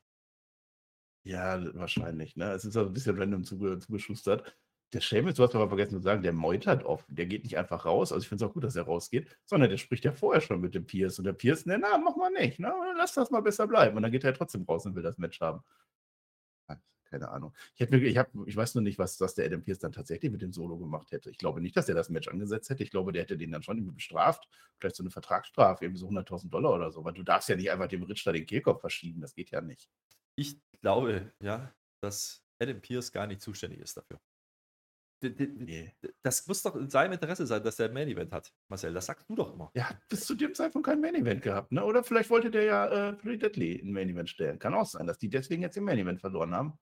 [1.25, 2.37] Ja, wahrscheinlich.
[2.37, 2.53] Ne?
[2.53, 4.57] Es ist auch ein bisschen random zugeschustert.
[4.93, 7.05] Der Sheamus, du hast aber vergessen zu sagen, der meutert oft.
[7.09, 8.13] Der geht nicht einfach raus.
[8.13, 10.61] Also ich finde es auch gut, dass er rausgeht, sondern der spricht ja vorher schon
[10.61, 11.19] mit dem Pierce.
[11.19, 12.59] Und der Pierce, ne, na, mach mal nicht.
[12.59, 12.73] Ne?
[12.97, 13.97] Lass das mal besser bleiben.
[13.97, 15.63] Und dann geht er trotzdem raus und will das Match haben.
[17.11, 17.55] Keine Ahnung.
[17.75, 20.31] Ich, hätte ich, hab, ich weiß nur nicht, was, was der Adam Pierce dann tatsächlich
[20.31, 21.31] mit dem Solo gemacht hätte.
[21.31, 22.83] Ich glaube nicht, dass er das Match angesetzt hätte.
[22.83, 24.47] Ich glaube, der hätte den dann schon irgendwie bestraft.
[24.79, 27.05] Vielleicht so eine Vertragsstrafe, irgendwie so 100.000 Dollar oder so.
[27.05, 29.23] Weil du darfst ja nicht einfach dem Richter den Kehlkopf verschieben.
[29.23, 29.89] Das geht ja nicht.
[30.37, 31.73] Ich glaube, ja,
[32.03, 34.21] dass Adam Pierce gar nicht zuständig ist dafür.
[35.21, 35.93] Nee.
[36.23, 38.95] Das muss doch in seinem Interesse sein, dass der Main Event hat, Marcel.
[38.95, 39.71] Das sagst du doch immer.
[39.75, 41.85] Er hat bis zu dem Zeitpunkt kein Main Event gehabt, ne?
[41.85, 44.59] Oder vielleicht wollte der ja äh, Pretty Deadly ein Main Event stellen.
[44.59, 46.79] Kann auch sein, dass die deswegen jetzt im Main Event verloren haben.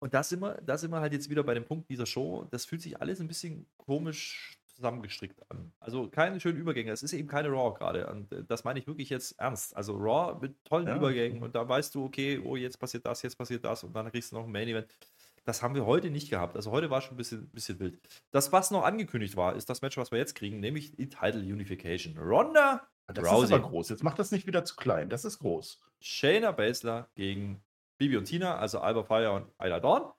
[0.00, 2.48] Und da sind, wir, da sind wir halt jetzt wieder bei dem Punkt dieser Show.
[2.50, 5.72] Das fühlt sich alles ein bisschen komisch zusammengestrickt an.
[5.78, 6.90] Also keine schönen Übergänge.
[6.90, 8.08] Es ist eben keine Raw gerade.
[8.08, 9.76] Und äh, das meine ich wirklich jetzt ernst.
[9.76, 10.96] Also Raw mit tollen ja.
[10.96, 14.10] Übergängen und da weißt du, okay, oh, jetzt passiert das, jetzt passiert das und dann
[14.10, 14.88] kriegst du noch ein Main Event.
[15.44, 16.56] Das haben wir heute nicht gehabt.
[16.56, 17.98] Also heute war schon ein bisschen, bisschen wild.
[18.30, 21.40] Das, was noch angekündigt war, ist das Match, was wir jetzt kriegen, nämlich die Title
[21.40, 22.16] Unification.
[22.16, 23.44] Ronda das Rousey.
[23.46, 23.88] ist aber groß.
[23.88, 25.08] Jetzt macht das nicht wieder zu klein.
[25.08, 25.80] Das ist groß.
[26.00, 27.62] Shayna Baszler gegen
[27.98, 30.12] Bibi und Tina, also Alba Fire und Ayla Dawn.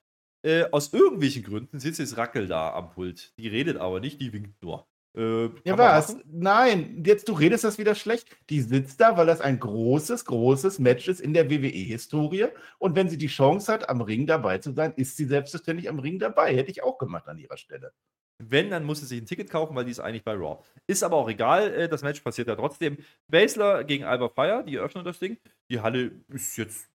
[0.45, 3.37] Äh, aus irgendwelchen Gründen sitzt jetzt Rackel da am Pult.
[3.37, 4.87] Die redet aber nicht, die winkt nur.
[5.15, 6.17] Äh, ja, was?
[6.25, 8.35] Nein, jetzt du redest das wieder schlecht.
[8.49, 12.47] Die sitzt da, weil das ein großes, großes Match ist in der WWE-Historie.
[12.79, 15.99] Und wenn sie die Chance hat, am Ring dabei zu sein, ist sie selbstverständlich am
[15.99, 16.55] Ring dabei.
[16.55, 17.93] Hätte ich auch gemacht an ihrer Stelle.
[18.39, 20.63] Wenn, dann muss sie sich ein Ticket kaufen, weil die ist eigentlich bei Raw.
[20.87, 22.97] Ist aber auch egal, äh, das Match passiert ja trotzdem.
[23.27, 25.37] Basler gegen Alba Fire, die eröffnen das Ding.
[25.69, 26.89] Die Halle ist jetzt.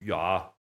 [0.00, 0.54] Ja,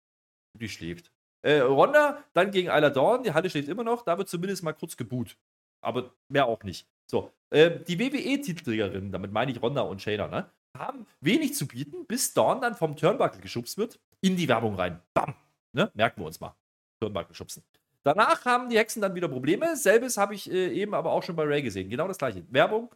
[0.54, 1.12] die schläft.
[1.42, 4.72] Äh, Ronda dann gegen Ayla Dawn, die Halle schläft immer noch, da wird zumindest mal
[4.72, 5.36] kurz geboot
[5.82, 6.86] aber mehr auch nicht.
[7.06, 12.06] So, äh, die WWE-Titelträgerinnen, damit meine ich Ronda und Shayna, ne, haben wenig zu bieten,
[12.06, 15.00] bis Dawn dann vom Turnbuckle geschubst wird, in die Werbung rein.
[15.12, 15.34] Bam!
[15.72, 15.90] Ne?
[15.94, 16.54] Merken wir uns mal.
[17.00, 17.62] Turnbuckle schubsen.
[18.04, 19.76] Danach haben die Hexen dann wieder Probleme.
[19.76, 21.88] Selbes habe ich äh, eben aber auch schon bei Ray gesehen.
[21.88, 22.44] Genau das gleiche.
[22.50, 22.90] Werbung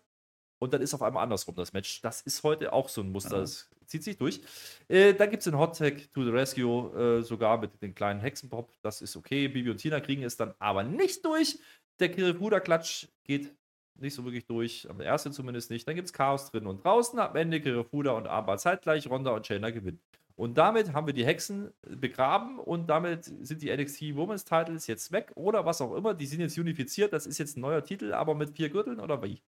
[0.59, 2.01] und dann ist auf einmal andersrum das Match.
[2.03, 3.40] Das ist heute auch so ein Muster.
[3.40, 4.40] Das zieht sich durch.
[4.88, 8.20] Äh, dann gibt es den Hot Tag to the Rescue, äh, sogar mit den kleinen
[8.20, 8.72] Hexenpop.
[8.83, 9.49] Das ist okay.
[9.49, 11.59] Bibi und Tina kriegen es dann aber nicht durch.
[11.99, 13.55] Der Kirifuda-Klatsch geht
[13.99, 15.89] nicht so wirklich durch, am ersten zumindest nicht.
[15.89, 17.19] Dann gibt es Chaos drin und draußen.
[17.19, 20.01] Am Ende Kirifuda und Armbar zeitgleich, Ronda und Shayna gewinnen.
[20.35, 25.11] Und damit haben wir die Hexen begraben und damit sind die NXT Women's Titles jetzt
[25.11, 26.13] weg oder was auch immer.
[26.13, 27.15] Die sind jetzt unifiziert.
[27.15, 29.43] Das ist jetzt ein neuer Titel, aber mit vier Gürteln oder wie?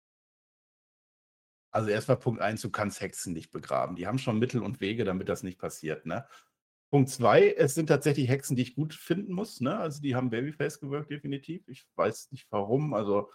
[1.72, 3.96] Also erstmal Punkt 1, du kannst Hexen nicht begraben.
[3.96, 6.06] Die haben schon Mittel und Wege, damit das nicht passiert.
[6.06, 6.26] Ne?
[6.96, 9.60] Punkt zwei, es sind tatsächlich Hexen, die ich gut finden muss.
[9.60, 9.78] Ne?
[9.78, 11.68] Also die haben Babyface gewirkt, definitiv.
[11.68, 12.94] Ich weiß nicht warum.
[12.94, 13.30] Also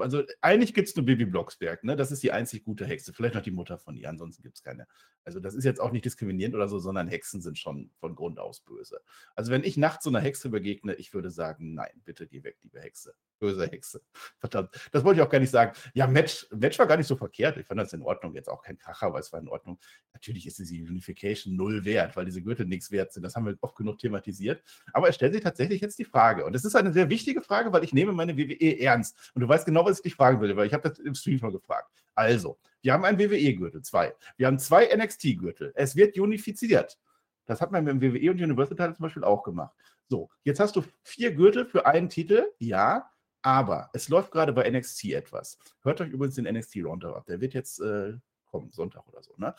[0.00, 1.96] also eigentlich gibt es nur Bibi Blocksberg, ne?
[1.96, 3.12] Das ist die einzig gute Hexe.
[3.12, 4.86] Vielleicht noch die Mutter von ihr, ansonsten gibt es keine.
[5.24, 8.38] Also das ist jetzt auch nicht diskriminierend oder so, sondern Hexen sind schon von Grund
[8.38, 9.00] aus böse.
[9.34, 12.56] Also wenn ich nachts so einer Hexe begegne, ich würde sagen, nein, bitte geh weg,
[12.62, 13.14] liebe Hexe.
[13.38, 14.02] Böse Hexe.
[14.38, 14.70] Verdammt.
[14.92, 15.72] Das wollte ich auch gar nicht sagen.
[15.94, 17.56] Ja, Match, Match war gar nicht so verkehrt.
[17.56, 18.34] Ich fand das in Ordnung.
[18.34, 19.78] Jetzt auch kein Kracher, aber es war in Ordnung.
[20.12, 23.22] Natürlich ist diese Unification null wert, weil diese Gürtel nichts wert sind.
[23.22, 24.62] Das haben wir oft genug thematisiert.
[24.92, 26.44] Aber es stellt sich tatsächlich jetzt die Frage.
[26.44, 29.30] Und das ist eine sehr wichtige Frage, weil ich nehme meine WWE ernst.
[29.34, 31.40] Und du weißt genau, was ich dich fragen will, weil ich habe das im Stream
[31.40, 31.90] mal gefragt.
[32.14, 34.14] Also, wir haben einen WWE-Gürtel, zwei.
[34.36, 35.72] Wir haben zwei NXT-Gürtel.
[35.74, 36.98] Es wird unifiziert.
[37.46, 39.74] Das hat man mit dem WWE und Universal Title zum Beispiel auch gemacht.
[40.08, 43.10] So, jetzt hast du vier Gürtel für einen Titel, ja,
[43.42, 45.58] aber es läuft gerade bei NXT etwas.
[45.82, 47.26] Hört euch übrigens den NXT Roundup ab.
[47.26, 48.14] Der wird jetzt äh,
[48.46, 49.34] kommen, Sonntag oder so.
[49.36, 49.54] Ne?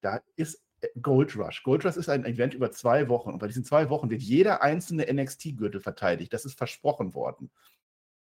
[0.00, 1.62] Da ist äh, Gold Rush.
[1.62, 3.30] Gold Rush ist ein Event über zwei Wochen.
[3.30, 6.32] Und bei diesen zwei Wochen wird jeder einzelne NXT-Gürtel verteidigt.
[6.32, 7.50] Das ist versprochen worden.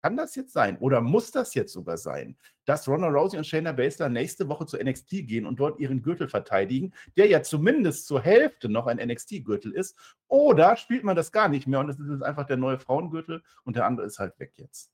[0.01, 3.71] Kann das jetzt sein oder muss das jetzt sogar sein, dass Ronald Rousey und Shayna
[3.71, 8.21] Baszler nächste Woche zu NXT gehen und dort ihren Gürtel verteidigen, der ja zumindest zur
[8.21, 9.97] Hälfte noch ein NXT-Gürtel ist?
[10.27, 13.75] Oder spielt man das gar nicht mehr und es ist einfach der neue Frauengürtel und
[13.75, 14.91] der andere ist halt weg jetzt?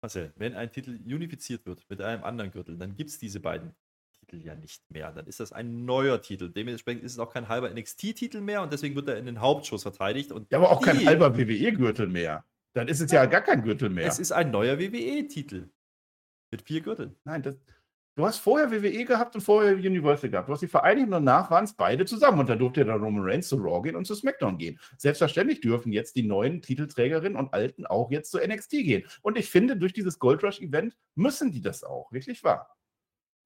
[0.00, 3.74] Marcel, wenn ein Titel unifiziert wird mit einem anderen Gürtel, dann gibt es diese beiden
[4.18, 5.12] Titel ja nicht mehr.
[5.12, 6.48] Dann ist das ein neuer Titel.
[6.48, 9.82] Dementsprechend ist es auch kein halber NXT-Titel mehr und deswegen wird er in den Hauptschuss
[9.82, 10.32] verteidigt.
[10.32, 12.44] Und ja, aber auch kein halber WWE-Gürtel mehr.
[12.76, 14.06] Dann ist es ja gar kein Gürtel mehr.
[14.06, 15.70] Es ist ein neuer WWE-Titel.
[16.50, 17.16] Mit vier Gürteln.
[17.24, 17.54] Nein, das,
[18.16, 20.50] du hast vorher WWE gehabt und vorher Universal gehabt.
[20.50, 22.38] Du hast die Vereinigung und danach waren es beide zusammen.
[22.38, 24.78] Und da durfte dann Roman Reigns zu Raw gehen und zu SmackDown gehen.
[24.98, 29.08] Selbstverständlich dürfen jetzt die neuen Titelträgerinnen und Alten auch jetzt zu NXT gehen.
[29.22, 32.12] Und ich finde, durch dieses Gold Rush-Event müssen die das auch.
[32.12, 32.76] Wirklich wahr.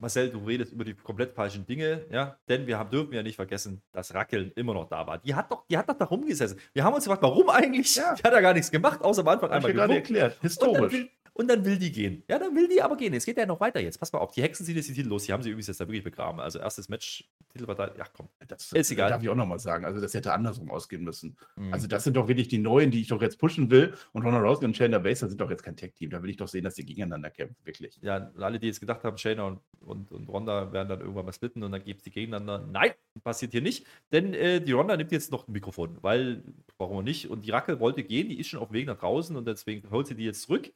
[0.01, 3.37] Marcel, du redest über die komplett falschen Dinge, ja, denn wir haben, dürfen ja nicht
[3.37, 5.19] vergessen, dass Rackeln immer noch da war.
[5.19, 6.59] Die hat doch, die hat doch da rumgesessen.
[6.73, 7.95] Wir haben uns gefragt, warum eigentlich?
[7.97, 8.15] Ja.
[8.15, 10.39] Die hat ja gar nichts gemacht, außer am Anfang einmal ich gerade erklärt.
[10.41, 10.93] Historisch.
[10.93, 12.23] Dann, und dann will die gehen.
[12.29, 13.15] Ja, dann will die aber gehen.
[13.15, 13.99] Es geht ja noch weiter jetzt.
[13.99, 15.25] Pass mal auf, die Hexen sind jetzt die Titel los.
[15.25, 16.41] Die haben sie übrigens jetzt da wirklich begraben.
[16.41, 17.99] Also erstes Match, Titelverteidigung.
[17.99, 18.29] Ja, komm.
[18.47, 19.11] Das ist egal.
[19.11, 19.85] Darf ich auch nochmal sagen.
[19.85, 21.37] Also das hätte andersrum ausgehen müssen.
[21.57, 21.73] Mhm.
[21.73, 23.95] Also das sind doch wirklich die Neuen, die ich doch jetzt pushen will.
[24.13, 26.11] Und Ronald Rousey und Shayna Baszler sind doch jetzt kein Tech-Team.
[26.11, 27.99] Da will ich doch sehen, dass die gegeneinander kämpfen, wirklich.
[28.03, 31.33] Ja, alle, die jetzt gedacht haben, Shayna und, und, und Ronda werden dann irgendwann mal
[31.33, 32.67] splitten und dann gibt es die gegeneinander.
[32.71, 33.87] Nein, passiert hier nicht.
[34.13, 36.43] Denn äh, die Ronda nimmt jetzt noch ein Mikrofon, weil,
[36.79, 37.31] warum nicht.
[37.31, 39.91] Und die Racke wollte gehen, die ist schon auf dem Weg nach draußen und deswegen
[39.91, 40.73] holt sie die jetzt zurück.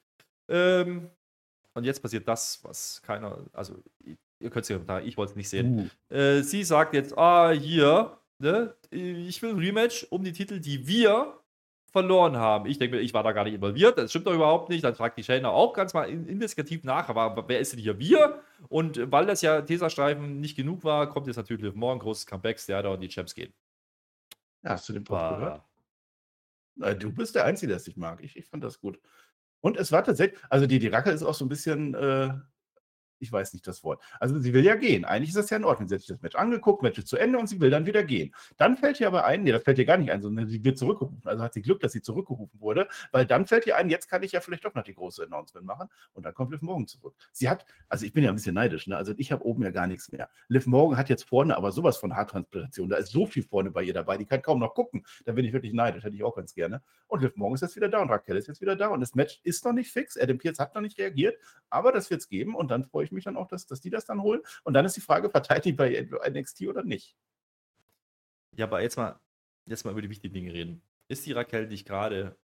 [0.48, 1.10] Ähm,
[1.74, 3.82] und jetzt passiert das, was keiner, also
[4.38, 5.90] ihr könnt es ja sagen, ich wollte es nicht sehen.
[6.10, 6.14] Uh.
[6.14, 10.86] Äh, sie sagt jetzt, ah, hier, ne, ich will ein Rematch um die Titel, die
[10.86, 11.38] wir
[11.94, 12.66] verloren haben.
[12.66, 14.82] Ich denke mir, ich war da gar nicht involviert, das stimmt doch überhaupt nicht.
[14.82, 18.42] Dann fragt die Shayna auch ganz mal investigativ nach, aber wer ist denn hier wir?
[18.68, 22.82] Und weil das ja Tesastreifen nicht genug war, kommt jetzt natürlich morgen großes Comeback, der
[22.82, 23.52] da und die Champs gehen.
[24.64, 25.62] Ja, hast du den Pop gehört?
[27.00, 28.20] Du bist der Einzige, der es nicht mag.
[28.24, 28.98] Ich, ich fand das gut.
[29.64, 32.34] Und es war tatsächlich, also die, die Racke ist auch so ein bisschen äh,
[33.24, 34.00] ich weiß nicht das Wort.
[34.20, 35.04] Also sie will ja gehen.
[35.04, 35.88] Eigentlich ist das ja in Ordnung.
[35.88, 38.04] Sie hat sich das Match angeguckt, Match ist zu Ende und sie will dann wieder
[38.04, 38.34] gehen.
[38.56, 40.78] Dann fällt ihr aber ein, nee, das fällt ihr gar nicht ein, sondern sie wird
[40.78, 41.20] zurückgerufen.
[41.24, 44.22] Also hat sie Glück, dass sie zurückgerufen wurde, weil dann fällt ihr ein, jetzt kann
[44.22, 47.14] ich ja vielleicht doch noch die große Announcement machen und dann kommt Liv Morgan zurück.
[47.32, 48.96] Sie hat, also ich bin ja ein bisschen neidisch, ne?
[48.96, 50.28] also ich habe oben ja gar nichts mehr.
[50.48, 52.88] Liv Morgan hat jetzt vorne aber sowas von Haartransplantation.
[52.88, 55.04] Da ist so viel vorne bei ihr dabei, die kann kaum noch gucken.
[55.24, 56.82] Da bin ich wirklich neidisch, hätte ich auch ganz gerne.
[57.06, 59.14] Und Liv Morgan ist jetzt wieder da und Raquel ist jetzt wieder da und das
[59.14, 60.18] Match ist noch nicht fix.
[60.18, 61.38] Adam Pierce hat noch nicht reagiert,
[61.70, 63.90] aber das wird es geben und dann freue ich mich dann auch, dass, dass die
[63.90, 64.40] das dann holen.
[64.64, 67.16] Und dann ist die Frage, verteilt die bei NXT oder nicht?
[68.56, 69.20] Ja, aber jetzt mal,
[69.66, 70.82] jetzt mal über die wichtigen Dinge reden.
[71.08, 72.36] Ist die Raquel nicht gerade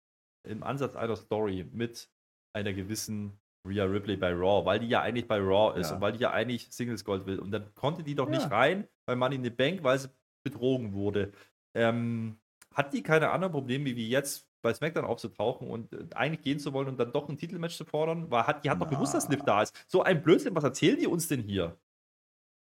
[0.44, 2.08] im Ansatz einer Story mit
[2.52, 5.96] einer gewissen Rhea Ripley bei Raw, weil die ja eigentlich bei Raw ist ja.
[5.96, 7.38] und weil die ja eigentlich Singles Gold will.
[7.38, 8.36] Und dann konnte die doch ja.
[8.36, 10.08] nicht rein bei Money in the Bank, weil sie
[10.42, 11.32] betrogen wurde.
[11.74, 12.40] Ähm,
[12.74, 16.72] hat die keine anderen Probleme wie jetzt bei SmackDown aufzutauchen und äh, eigentlich gehen zu
[16.72, 18.30] wollen und dann doch ein Titelmatch zu fordern?
[18.30, 19.84] Weil hat, die hat doch gewusst, dass Liv da ist.
[19.88, 21.78] So ein Blödsinn, was erzählen die uns denn hier?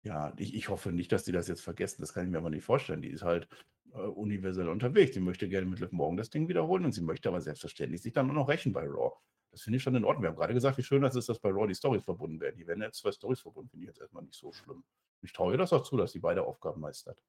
[0.04, 2.02] Ja, ich, ich hoffe nicht, dass die das jetzt vergessen.
[2.02, 3.02] Das kann ich mir aber nicht vorstellen.
[3.02, 3.48] Die ist halt
[3.94, 5.14] äh, universell unterwegs.
[5.14, 8.14] Sie möchte gerne mit Liv Morgan das Ding wiederholen und sie möchte aber selbstverständlich sich
[8.14, 9.12] dann nur noch rächen bei Raw.
[9.52, 10.24] Das finde ich schon in Ordnung.
[10.24, 12.58] Wir haben gerade gesagt, wie schön das ist, dass bei Raw die Stories verbunden werden.
[12.58, 14.84] Die werden jetzt zwei Stories verbunden, finde ich jetzt erstmal nicht so schlimm.
[15.22, 17.22] Ich traue ihr das auch zu, dass sie beide Aufgaben meistert.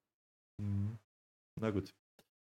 [0.58, 0.98] Mhm.
[1.60, 1.92] Na gut.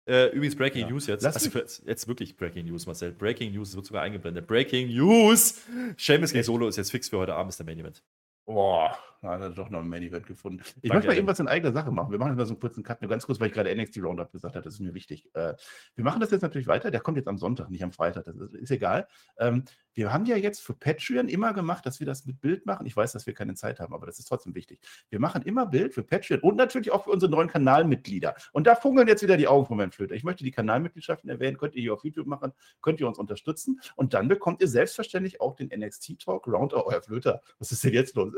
[0.08, 0.90] Äh, übrigens Breaking ja.
[0.90, 1.26] News jetzt.
[1.26, 1.84] also jetzt.
[1.86, 3.12] Jetzt wirklich Breaking News, Marcel.
[3.12, 4.48] Breaking News wird sogar eingeblendet.
[4.48, 5.62] Breaking News!
[5.98, 8.02] Seamus gegen Solo ist jetzt fix für heute Abend, ist der Main Event.
[8.46, 10.64] Boah, da hat er doch noch ein Main Event gefunden.
[10.82, 12.12] Ich möchte mal irgendwas in eigener Sache machen.
[12.12, 13.98] Wir machen jetzt mal so einen kurzen Cut, nur ganz kurz, weil ich gerade NXT
[14.04, 15.26] Roundup gesagt habe, das ist mir wichtig.
[15.34, 15.56] Äh,
[15.96, 16.92] wir machen das jetzt natürlich weiter.
[16.92, 18.26] Der kommt jetzt am Sonntag, nicht am Freitag.
[18.26, 19.08] Das ist, ist egal.
[19.40, 22.86] Ähm, wir haben ja jetzt für Patreon immer gemacht, dass wir das mit Bild machen.
[22.86, 24.80] Ich weiß, dass wir keine Zeit haben, aber das ist trotzdem wichtig.
[25.10, 28.36] Wir machen immer Bild für Patreon und natürlich auch für unsere neuen Kanalmitglieder.
[28.52, 30.14] Und da funkeln jetzt wieder die Augen von meinem Flöter.
[30.14, 31.58] Ich möchte die Kanalmitgliedschaften erwähnen.
[31.58, 33.82] Könnt ihr hier auf YouTube machen, könnt ihr uns unterstützen.
[33.96, 36.78] Und dann bekommt ihr selbstverständlich auch den NXT Talk Roundup.
[36.78, 38.32] Oh, euer Flöter, was ist denn jetzt los?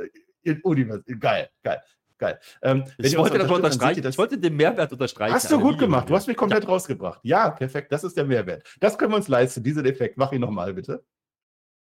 [0.63, 1.81] Univers geil, geil.
[2.19, 2.37] Geil.
[2.61, 4.01] Ähm, ich wollte das unterstreichen.
[4.03, 5.33] Das ich wollte den Mehrwert unterstreichen.
[5.33, 6.09] Hast du gut gemacht.
[6.09, 6.69] Du hast mich komplett ja.
[6.69, 7.21] rausgebracht.
[7.23, 7.93] Ja, perfekt.
[7.93, 8.67] Das ist der Mehrwert.
[8.81, 10.17] Das können wir uns leisten, diesen Effekt.
[10.17, 11.01] Mach ihn nochmal, bitte.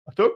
[0.06, 0.30] Achtung.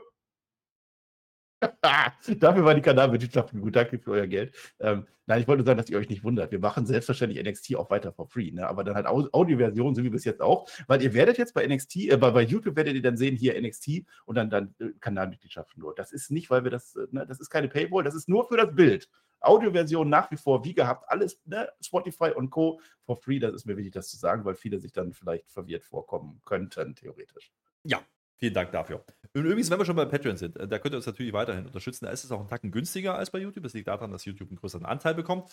[2.39, 3.75] Dafür war die Kanalwirtschaft gut.
[3.75, 4.55] Danke für euer Geld.
[4.79, 6.51] Ähm, nein, ich wollte sagen, dass ihr euch nicht wundert.
[6.51, 8.67] Wir machen selbstverständlich NXT auch weiter for free, ne?
[8.67, 10.69] aber dann halt Audioversion, so wie bis jetzt auch.
[10.87, 13.59] Weil ihr werdet jetzt bei NXT, äh, bei, bei YouTube werdet ihr dann sehen, hier
[13.59, 15.95] NXT und dann, dann äh, Kanalmitgliedschaften nur.
[15.95, 18.47] Das ist nicht, weil wir das, äh, ne, das ist keine Paywall, das ist nur
[18.47, 19.09] für das Bild.
[19.39, 22.79] Audioversion nach wie vor, wie gehabt, alles, ne, Spotify und Co.
[23.03, 23.39] for free.
[23.39, 26.95] Das ist mir wichtig, das zu sagen, weil viele sich dann vielleicht verwirrt vorkommen könnten,
[26.95, 27.51] theoretisch.
[27.83, 28.01] Ja,
[28.39, 29.03] Vielen Dank dafür.
[29.33, 31.65] Und übrigens, wenn wir schon bei Patreon sind, äh, da könnt ihr uns natürlich weiterhin
[31.65, 32.05] unterstützen.
[32.05, 33.63] Da ist es auch einen Tacken günstiger als bei YouTube.
[33.63, 35.49] Das liegt daran, dass YouTube einen größeren Anteil bekommt.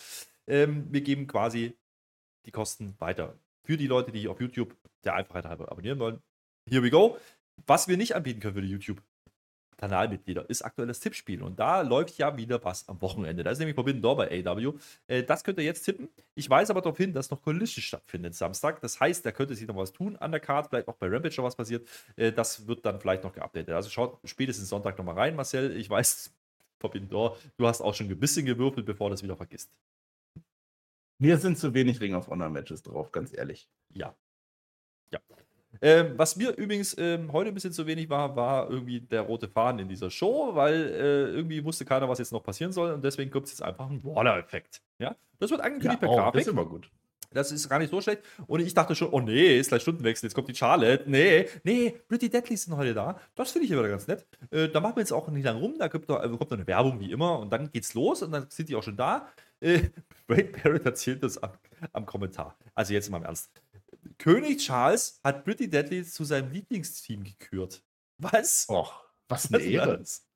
[0.46, 1.76] Ähm, wir geben quasi
[2.46, 3.38] die Kosten weiter.
[3.66, 6.22] Für die Leute, die auf YouTube der Einfachheit halber abonnieren wollen.
[6.68, 7.18] Here we go.
[7.66, 9.02] Was wir nicht anbieten können für die YouTube
[9.76, 11.42] Kanalmitglieder, ist aktuelles Tippspiel.
[11.42, 13.44] Und da läuft ja wieder was am Wochenende.
[13.44, 14.74] Da ist nämlich Forbidden Door bei AW.
[15.06, 16.08] Äh, das könnt ihr jetzt tippen.
[16.34, 18.80] Ich weise aber darauf hin, dass noch Collision stattfindet Samstag.
[18.80, 20.68] Das heißt, da könnte sich noch was tun an der Karte.
[20.70, 21.88] Vielleicht auch bei Rampage noch was passiert.
[22.16, 23.74] Äh, das wird dann vielleicht noch geupdatet.
[23.74, 25.76] Also schaut spätestens Sonntag nochmal rein, Marcel.
[25.76, 26.32] Ich weiß,
[26.80, 29.70] Forbidden Door, du hast auch schon ein bisschen gewürfelt, bevor du das wieder vergisst.
[31.18, 33.68] Mir sind zu wenig Ring of Honor Matches drauf, ganz ehrlich.
[33.90, 34.14] Ja.
[35.10, 35.20] Ja.
[35.82, 39.48] Ähm, was mir übrigens ähm, heute ein bisschen zu wenig war, war irgendwie der rote
[39.48, 43.04] Faden in dieser Show, weil äh, irgendwie wusste keiner, was jetzt noch passieren soll und
[43.04, 44.82] deswegen gibt es jetzt einfach einen Waller-Effekt.
[44.98, 45.16] Ja?
[45.38, 46.34] Das wird angekündigt ja, per oh, Grafik.
[46.34, 46.90] Das ist immer gut.
[47.34, 48.22] Das ist gar nicht so schlecht.
[48.46, 51.04] Und ich dachte schon, oh nee, ist gleich Stundenwechsel, jetzt kommt die Charlotte.
[51.06, 53.20] Nee, nee, Pretty Deadly sind heute da.
[53.34, 54.24] Das finde ich aber ganz nett.
[54.50, 56.52] Äh, da machen wir jetzt auch nicht lang rum, da kommt noch, äh, kommt noch
[56.52, 59.28] eine Werbung wie immer und dann geht's los und dann sind die auch schon da.
[59.60, 59.80] Äh,
[60.28, 61.50] Wade Barrett erzählt das am,
[61.92, 62.56] am Kommentar.
[62.74, 63.50] Also jetzt mal im Ernst.
[64.18, 67.82] König Charles hat Pretty Deadly zu seinem Lieblingsteam gekürt.
[68.18, 68.68] Was?
[68.68, 69.04] Och.
[69.28, 69.98] Was eine Ehre.
[69.98, 70.26] Das,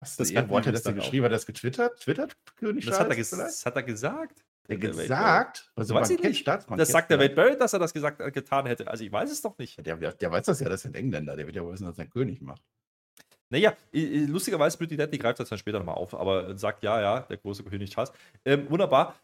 [0.00, 0.48] Was das Ehre.
[0.48, 1.24] Wo hat er das denn geschrieben?
[1.24, 2.00] Hat er das getwittert?
[2.00, 4.44] Twittert König das hat er, das hat er gesagt.
[4.68, 5.72] Der gesagt?
[5.76, 6.46] Also weiß ich nicht.
[6.46, 8.86] Das sagt der Wade Barrett, dass er das gesagt, äh, getan hätte.
[8.86, 9.84] Also ich weiß es doch nicht.
[9.84, 11.36] Der, der, der weiß das ja, das ein Engländer.
[11.36, 12.62] Der wird ja wissen, dass er König macht.
[13.50, 17.38] Naja, lustigerweise Pretty Deadly greift das dann später nochmal auf, aber sagt, ja, ja, der
[17.38, 18.12] große König Charles.
[18.44, 19.18] Ähm, wunderbar.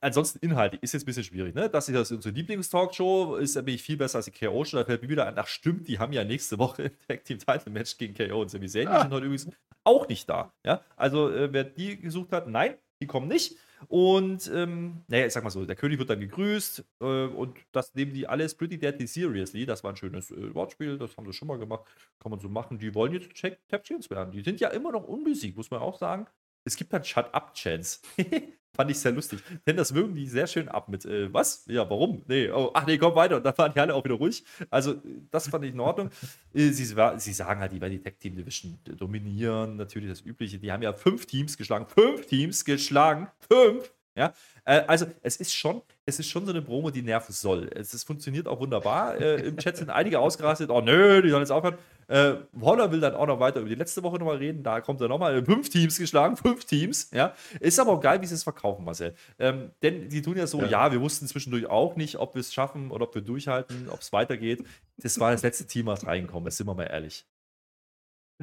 [0.00, 1.68] Ansonsten inhaltlich ist jetzt ein bisschen schwierig, ne?
[1.70, 4.78] Das ist das unsere Lieblingstalkshow, ist nämlich viel besser als die KO-Show.
[4.78, 7.38] Da fällt mir wieder ein, ach stimmt, die haben ja nächste Woche ein Tag Team
[7.38, 8.88] Title Match gegen KO und Sami Zayn.
[8.88, 9.02] Die ah.
[9.02, 9.48] sind heute übrigens
[9.84, 10.52] auch nicht da.
[10.64, 10.82] Ja?
[10.96, 13.56] Also, äh, wer die gesucht hat, nein, die kommen nicht.
[13.88, 17.94] Und, ähm, naja, ich sag mal so, der König wird dann gegrüßt äh, und das
[17.94, 19.66] nehmen die alles pretty deadly seriously.
[19.66, 21.84] Das war ein schönes äh, Wortspiel, das haben sie schon mal gemacht.
[22.20, 22.78] Kann man so machen.
[22.78, 23.30] Die wollen jetzt
[23.68, 24.32] Tap Champs werden.
[24.32, 26.26] Die sind ja immer noch unbesiegt, muss man auch sagen.
[26.64, 28.00] Es gibt dann Shut-Up-Chance.
[28.74, 29.40] Fand ich sehr lustig.
[29.66, 31.64] Denn das mögen die sehr schön ab mit, äh, was?
[31.66, 32.22] Ja, warum?
[32.26, 33.36] Nee, oh, ach nee, komm weiter.
[33.36, 34.44] Und dann waren die alle auch wieder ruhig.
[34.70, 34.94] Also,
[35.30, 36.08] das fand ich in Ordnung.
[36.54, 39.76] Äh, sie, sie sagen halt, die werden die Tech-Team-Division dominieren.
[39.76, 40.58] Natürlich das Übliche.
[40.58, 41.86] Die haben ja fünf Teams geschlagen.
[41.86, 43.28] Fünf Teams geschlagen.
[43.50, 43.92] Fünf!
[44.14, 47.70] Ja, äh, also es ist schon, es ist schon so eine Promo, die nerven soll.
[47.74, 49.18] Es, es funktioniert auch wunderbar.
[49.18, 50.70] Äh, Im Chat sind einige ausgerastet.
[50.70, 51.78] Oh nö, die sollen jetzt aufhören.
[52.08, 54.62] Äh, Waller will dann auch noch weiter über die letzte Woche nochmal reden.
[54.62, 57.10] Da kommt er nochmal fünf Teams geschlagen, fünf Teams.
[57.12, 59.14] Ja, ist aber auch geil, wie sie es verkaufen, Marcel.
[59.38, 60.66] Ähm, denn die tun ja so, ja.
[60.66, 64.00] ja, wir wussten zwischendurch auch nicht, ob wir es schaffen oder ob wir durchhalten, ob
[64.00, 64.62] es weitergeht.
[64.98, 67.24] Das war das letzte Team, was reingekommen ist, sind wir mal ehrlich.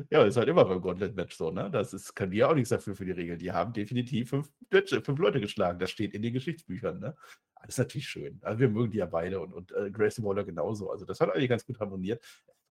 [0.10, 1.70] Ja, ist halt immer beim Gauntlet-Match so, ne?
[1.72, 3.40] Das ist, kann die ja auch nichts dafür für die Regeln.
[3.40, 5.80] Die haben definitiv fünf, fünf Leute geschlagen.
[5.80, 7.16] Das steht in den Geschichtsbüchern, ne?
[7.62, 8.40] Das ist natürlich schön.
[8.42, 10.90] Also wir mögen die ja beide und, und äh, Grayson Waller genauso.
[10.92, 12.24] Also das hat eigentlich ganz gut harmoniert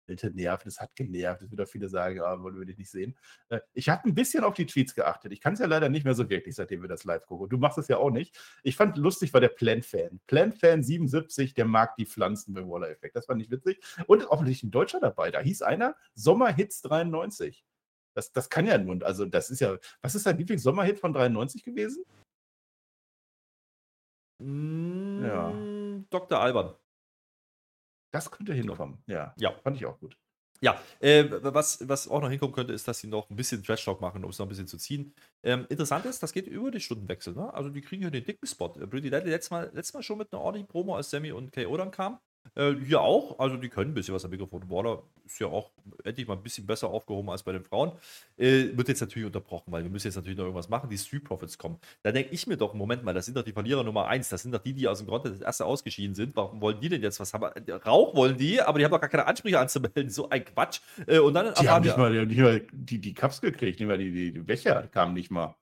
[0.08, 1.41] alte nervt, das hat genervt.
[1.41, 3.15] Es wird auch viele sagen, ah, wollen wir dich nicht sehen.
[3.50, 5.32] Äh, ich habe ein bisschen auf die Tweets geachtet.
[5.32, 7.50] Ich kann es ja leider nicht mehr so wirklich, seitdem wir das live gucken.
[7.50, 8.38] Du machst es ja auch nicht.
[8.63, 10.20] Ich fand lustig, war der Plant-Fan.
[10.28, 13.15] Plant-Fan 77, der mag die Pflanzen beim Waller-Effekt.
[13.15, 13.80] Das fand ich witzig.
[14.08, 15.32] Und offensichtlich ein Deutscher dabei.
[15.32, 17.65] Da hieß einer Sommerhits 93.
[18.13, 21.63] Das, das kann ja nun, also das ist ja, was ist dein Lieblings-Sommerhit von 93
[21.63, 22.06] gewesen?
[24.39, 25.54] Mm, ja.
[26.10, 26.39] Dr.
[26.39, 26.76] Alban.
[28.15, 29.04] Das könnte hinkommen.
[29.08, 29.51] Ja, ja.
[29.62, 30.17] Fand ich auch gut.
[30.62, 33.99] Ja, äh, was, was auch noch hinkommen könnte, ist, dass sie noch ein bisschen Trash-Talk
[33.99, 35.13] machen, um es noch ein bisschen zu ziehen.
[35.43, 37.34] Ähm, interessant ist, das geht über die Stundenwechsel.
[37.36, 37.54] Ne?
[37.54, 38.73] Also, die kriegen hier den dicken Spot.
[38.80, 41.51] Äh, Brady Ledley letztes Mal, letztes Mal schon mit einer ordentlichen Promo, als Sammy und
[41.51, 42.19] KO dann kam.
[42.56, 44.70] Äh, hier auch, also die können ein bisschen was am Mikrofon.
[44.70, 45.72] Waller ist ja auch
[46.04, 47.91] endlich mal ein bisschen besser aufgehoben als bei den Frauen.
[48.38, 50.89] Äh, wird jetzt natürlich unterbrochen, weil wir müssen jetzt natürlich noch irgendwas machen.
[50.89, 51.78] Die Street Profits kommen.
[52.04, 54.30] Da denke ich mir doch, Moment mal, das sind doch die Verlierer Nummer 1.
[54.30, 56.36] Das sind doch die, die aus dem Grund das erste ausgeschieden sind.
[56.36, 57.46] Warum wollen die denn jetzt was haben?
[57.86, 60.10] Rauch wollen die, aber die haben doch gar keine Ansprüche anzumelden.
[60.10, 60.80] So ein Quatsch.
[61.08, 63.80] Äh, und dann die haben nicht mal, die, haben nicht mal die, die Cups gekriegt,
[63.80, 65.56] nicht mal die, die, die Becher kamen nicht mal.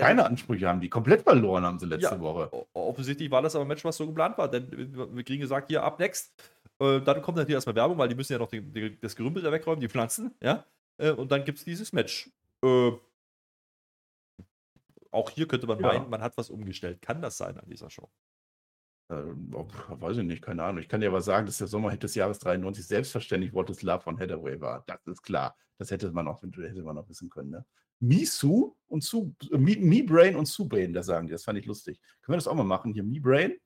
[0.00, 0.88] Keine Ansprüche haben die.
[0.88, 2.50] Komplett verloren haben sie letzte ja, Woche.
[2.72, 4.48] Offensichtlich war das aber ein Match, was so geplant war.
[4.48, 4.70] Denn
[5.14, 6.32] wir kriegen gesagt, hier ab next.
[6.78, 9.42] Äh, dann kommt natürlich erstmal Werbung, weil die müssen ja noch die, die, das Gerümpel
[9.42, 10.34] da wegräumen, die Pflanzen.
[10.42, 10.64] Ja?
[10.98, 12.30] Äh, und dann gibt es dieses Match.
[12.62, 12.92] Äh,
[15.10, 15.86] auch hier könnte man ja.
[15.86, 17.00] meinen, man hat was umgestellt.
[17.00, 18.10] Kann das sein an dieser Show?
[19.08, 20.80] Äh, weiß ich nicht, keine Ahnung.
[20.80, 24.00] Ich kann dir aber sagen, dass der Sommerhit des Jahres 93 selbstverständlich What is Love
[24.00, 24.84] von Hathaway war.
[24.86, 25.56] Das ist klar.
[25.78, 27.50] Das hätte man auch, hätte man auch wissen können.
[27.50, 27.64] Ne?
[28.00, 31.32] Misu und Su, äh, Me, Brain und Su Brain, da sagen die.
[31.32, 32.00] Das fand ich lustig.
[32.22, 32.92] Können wir das auch mal machen?
[32.92, 33.56] Hier Me Brain.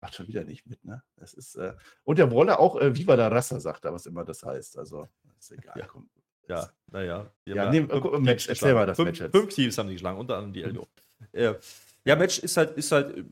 [0.00, 1.02] Macht schon wieder nicht mit, ne?
[1.16, 1.74] Das ist, äh,
[2.04, 4.78] und der Wolle auch äh, Viva la Rassa sagt da, was immer das heißt.
[4.78, 5.78] Also, ist egal.
[5.78, 5.86] Ja.
[5.86, 6.10] Komm,
[6.48, 7.32] ja, naja.
[7.44, 9.32] Ja, nehm, äh, Match, erzähl mal das fünf, Match jetzt.
[9.32, 10.86] Fünf Teams haben die geschlagen, unter anderem die LDO.
[11.32, 11.54] Äh,
[12.04, 13.26] ja, Match ist halt, ist halt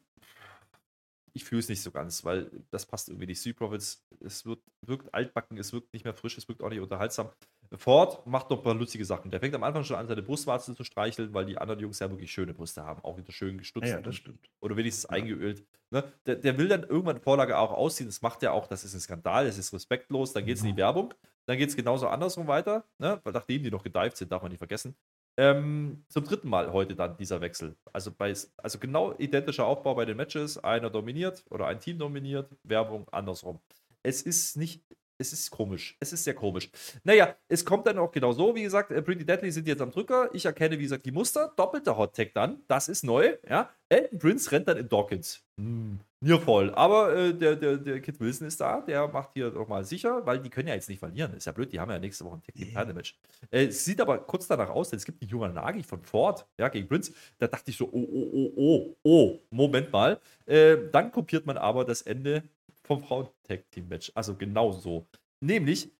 [1.34, 3.42] ich fühle es nicht so ganz, weil das passt irgendwie nicht.
[3.42, 6.80] Sea Profits, es wird, wirkt altbacken, es wirkt nicht mehr frisch, es wirkt auch nicht
[6.80, 7.30] unterhaltsam.
[7.76, 9.30] Ford macht noch ein paar lustige Sachen.
[9.30, 12.10] Der fängt am Anfang schon an, seine Brustwarze zu streicheln, weil die anderen Jungs ja
[12.10, 13.88] wirklich schöne Brüste haben, auch wieder schön gestutzt.
[13.88, 14.50] Ja, das stimmt.
[14.60, 15.16] Oder wenigstens ja.
[15.16, 15.64] eingeölt.
[15.90, 16.04] Ne?
[16.26, 18.08] Der, der, will dann irgendwann Vorlage auch ausziehen.
[18.08, 20.32] Das macht er auch, das ist ein Skandal, das ist respektlos.
[20.32, 21.14] Dann geht es in die Werbung.
[21.46, 23.20] Dann geht es genauso andersrum weiter, ne?
[23.22, 24.96] weil nachdem die noch gedived sind, darf man nicht vergessen.
[25.36, 27.76] Ähm, zum dritten Mal heute dann dieser Wechsel.
[27.92, 30.58] Also, bei, also genau identischer Aufbau bei den Matches.
[30.58, 33.60] Einer dominiert oder ein Team dominiert, Werbung andersrum.
[34.02, 34.82] Es ist nicht
[35.18, 35.96] es ist komisch.
[36.00, 36.70] Es ist sehr komisch.
[37.04, 39.90] Naja, es kommt dann auch genau so, wie gesagt, äh, Pretty Deadly sind jetzt am
[39.90, 40.30] Drücker.
[40.32, 41.52] Ich erkenne, wie gesagt, die Muster.
[41.56, 42.62] Doppelter Hot Tag dann.
[42.66, 43.36] Das ist neu.
[43.48, 43.70] Ja.
[43.88, 45.42] Elton Prince rennt dann in Dawkins.
[45.56, 46.74] Hm, mir voll.
[46.74, 48.80] Aber äh, der, der, der Kid Wilson ist da.
[48.80, 51.32] Der macht hier nochmal sicher, weil die können ja jetzt nicht verlieren.
[51.34, 51.72] Ist ja blöd.
[51.72, 53.16] Die haben ja nächste Woche ein Tag Team Title Match.
[53.50, 56.46] Äh, es sieht aber kurz danach aus, denn es gibt einen jungen Nagi von Ford
[56.58, 57.12] ja, gegen Prince.
[57.38, 60.18] Da dachte ich so, oh, oh, oh, oh, oh, Moment mal.
[60.46, 62.42] Äh, dann kopiert man aber das Ende
[62.84, 64.12] vom Frauen-Tag-Team-Match.
[64.14, 65.06] Also genau so.
[65.40, 65.90] Nämlich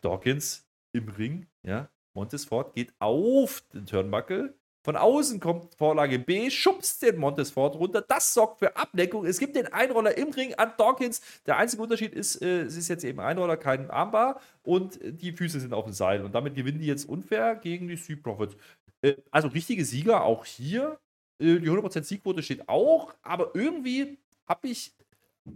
[0.00, 7.02] Dawkins im Ring, ja, Montesfort geht auf den Turnbuckle, Von außen kommt Vorlage B, schubst
[7.02, 8.00] den Montesfort runter.
[8.00, 9.26] Das sorgt für Ablenkung.
[9.26, 11.20] Es gibt den Einroller im Ring an Dawkins.
[11.44, 15.60] Der einzige Unterschied ist, äh, es ist jetzt eben Einroller, kein Armbar und die Füße
[15.60, 16.24] sind auf dem Seil.
[16.24, 18.56] Und damit gewinnen die jetzt unfair gegen die Street Profits.
[19.02, 20.98] Äh, also richtige Sieger auch hier.
[21.38, 24.94] Äh, die 100% Siegquote steht auch, aber irgendwie habe ich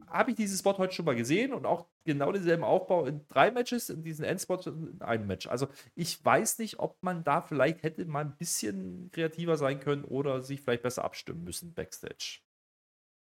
[0.08, 3.50] habe ich dieses Spot heute schon mal gesehen und auch genau denselben Aufbau in drei
[3.50, 5.46] Matches, in diesen Endspot in einem Match.
[5.46, 10.04] Also ich weiß nicht, ob man da vielleicht hätte mal ein bisschen kreativer sein können
[10.04, 12.40] oder sich vielleicht besser abstimmen müssen backstage.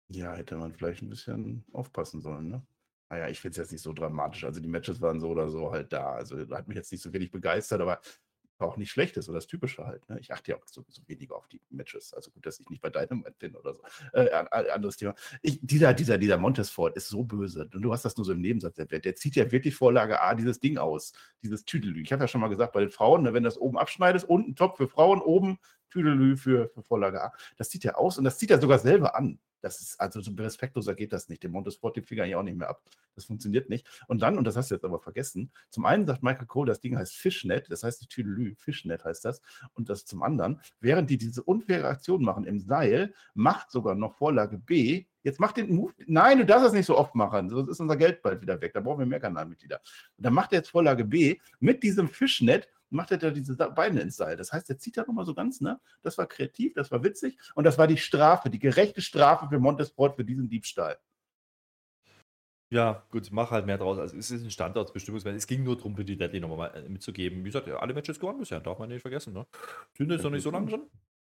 [0.10, 2.66] Ja, hätte man vielleicht ein bisschen aufpassen sollen, ne?
[3.10, 4.44] Naja, ah ich finde es jetzt nicht so dramatisch.
[4.44, 6.14] Also die Matches waren so oder so halt da.
[6.14, 8.02] Also hat mich jetzt nicht so wenig begeistert, aber
[8.66, 10.08] auch nicht schlecht ist oder das Typische halt.
[10.10, 10.20] Ne?
[10.20, 12.14] Ich achte ja auch so, weniger auf die Matches.
[12.14, 13.82] Also gut, dass ich nicht bei Dynamite bin oder so.
[14.14, 15.16] Äh, anderes Thema.
[15.42, 17.70] Ich, dieser, dieser, dieser Montesfort ist so böse.
[17.74, 19.06] Und du hast das nur so im Nebensatz erwähnt.
[19.06, 21.14] Der zieht ja wirklich Vorlage A dieses Ding aus.
[21.44, 22.02] Dieses Tüdelü.
[22.02, 24.56] Ich habe ja schon mal gesagt, bei den Frauen, ne, wenn das oben abschneidest, unten
[24.56, 27.34] Top für Frauen, oben Tüdelü für, für Vorlage A.
[27.58, 29.40] Das zieht er aus und das zieht er sogar selber an.
[29.62, 31.44] Das ist, also so respektloser geht das nicht.
[31.44, 32.84] Dem Montesport die Finger ja auch nicht mehr ab.
[33.16, 33.88] Das funktioniert nicht.
[34.08, 36.80] Und dann, und das hast du jetzt aber vergessen, zum einen sagt Michael Cole, das
[36.80, 39.42] Ding heißt Fishnet, das heißt die Tüdelü, Fishnet heißt das.
[39.74, 44.16] Und das zum anderen, während die diese unfaire Aktion machen im Seil, macht sogar noch
[44.16, 47.70] Vorlage B, jetzt macht den Move, nein, du darfst das nicht so oft machen, sonst
[47.70, 49.82] ist unser Geld bald wieder weg, da brauchen wir mehr Kanalmitglieder.
[50.18, 54.00] Und dann macht er jetzt Vorlage B mit diesem Fishnet macht er da diese Beine
[54.00, 54.38] ins Seil.
[54.38, 55.78] Das heißt, er zieht da nochmal so ganz, ne?
[56.04, 59.60] Das war kreativ, das war witzig und das war die Strafe, die gerechte Strafe für
[59.60, 60.98] Montesport für diesen Diebstahl.
[62.70, 63.98] Ja, gut, mach halt mehr draus.
[63.98, 65.36] Also es ist ein Standortbestimmungsmatch.
[65.36, 67.40] Es ging nur darum, für die Deadly nochmal äh, mitzugeben.
[67.40, 69.34] Wie gesagt, alle Matches gewonnen bisher, darf man nicht vergessen.
[69.34, 69.46] Ne?
[69.98, 70.84] Sind jetzt noch nicht so lange drin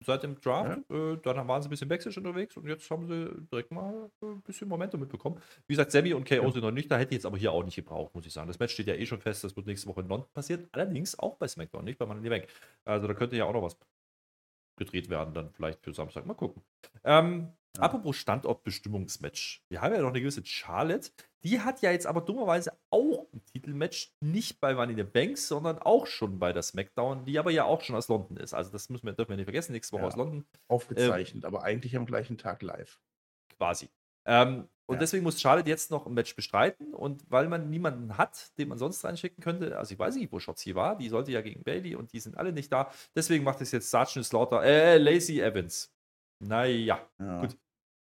[0.03, 0.79] seit dem Draft.
[0.89, 1.13] Ja.
[1.13, 4.41] Äh, dann waren sie ein bisschen Backstage unterwegs und jetzt haben sie direkt mal ein
[4.41, 5.41] bisschen Momentum mitbekommen.
[5.67, 6.51] Wie gesagt, Sammy und KO ja.
[6.51, 8.47] sind noch nicht, da hätte ich jetzt aber hier auch nicht gebraucht, muss ich sagen.
[8.47, 10.67] Das Match steht ja eh schon fest, das wird nächste Woche in London passieren.
[10.71, 12.47] Allerdings auch bei SmackDown, nicht bei Money Bank.
[12.83, 13.77] Also da könnte ja auch noch was
[14.77, 16.25] gedreht werden, dann vielleicht für Samstag.
[16.25, 16.61] Mal gucken.
[17.03, 17.83] Ähm, ja.
[17.83, 19.63] Apropos Standortbestimmungsmatch.
[19.69, 21.11] Wir haben ja noch eine gewisse Charlotte.
[21.43, 25.47] Die hat ja jetzt aber dummerweise auch ein Titelmatch, nicht bei Money in the Banks,
[25.47, 28.53] sondern auch schon bei der SmackDown, die aber ja auch schon aus London ist.
[28.53, 30.07] Also das müssen wir, dürfen wir nicht vergessen, nächste Woche ja.
[30.07, 30.45] aus London.
[30.67, 32.99] Aufgezeichnet, ähm, aber eigentlich am gleichen Tag live.
[33.57, 33.89] Quasi.
[34.25, 34.99] Ähm, und ja.
[34.99, 36.93] deswegen muss Charlotte jetzt noch ein Match bestreiten.
[36.93, 40.39] Und weil man niemanden hat, den man sonst reinschicken könnte, also ich weiß nicht, wo
[40.39, 42.91] Shotzi war, die sollte ja gegen Bailey und die sind alle nicht da.
[43.15, 45.91] Deswegen macht es jetzt Sergeant Slaughter, äh, Lacey Evans.
[46.39, 47.41] Naja, ja.
[47.41, 47.57] gut.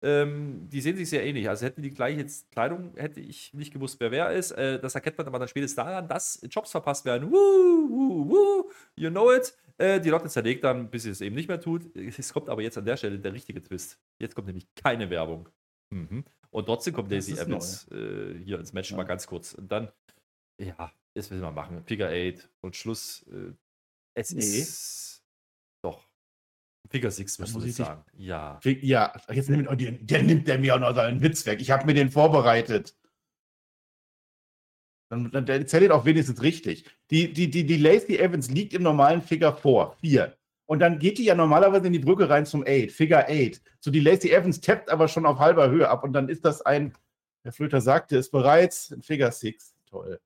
[0.05, 1.49] Ähm, die sehen sich sehr ähnlich.
[1.49, 4.51] Also hätten die gleiche Kleidung, hätte ich nicht gewusst, wer wer ist.
[4.51, 7.31] Äh, das erkennt man aber dann spätestens daran, dass Jobs verpasst werden.
[7.31, 9.57] Woo, woo, woo, you know it.
[9.79, 11.95] Äh, die Lotte zerlegt dann, bis sie es eben nicht mehr tut.
[12.19, 14.01] Es kommt aber jetzt an der Stelle der richtige Twist.
[14.19, 15.49] Jetzt kommt nämlich keine Werbung.
[15.91, 16.25] Mhm.
[16.51, 18.97] Und trotzdem kommt Daisy Evans äh, hier ins Match ja.
[18.97, 19.55] mal ganz kurz.
[19.55, 19.91] Und dann,
[20.59, 21.85] ja, das will man machen.
[21.85, 23.25] Figure 8 und Schluss.
[23.31, 23.53] Äh,
[24.15, 24.41] es nee.
[24.41, 25.22] ist
[26.93, 28.05] Figure Six, muss ich sagen.
[28.17, 28.61] Ja.
[28.65, 29.69] Ja, jetzt nimmt,
[30.11, 31.61] der, nimmt der mir auch noch seinen Witz weg.
[31.61, 32.95] Ich habe mir den vorbereitet.
[35.09, 36.85] Dann, dann der zählt auch wenigstens richtig.
[37.11, 39.97] Die, die, die, die Lacey Evans liegt im normalen Figure vor.
[40.01, 40.37] Vier.
[40.67, 43.61] Und dann geht die ja normalerweise in die Brücke rein zum Eight, Figure Eight.
[43.81, 46.63] So die Lacey Evans tappt aber schon auf halber Höhe ab und dann ist das
[46.63, 46.95] ein,
[47.43, 49.75] Herr Flöter sagte es bereits, ein Figure Six.
[49.87, 50.21] Toll.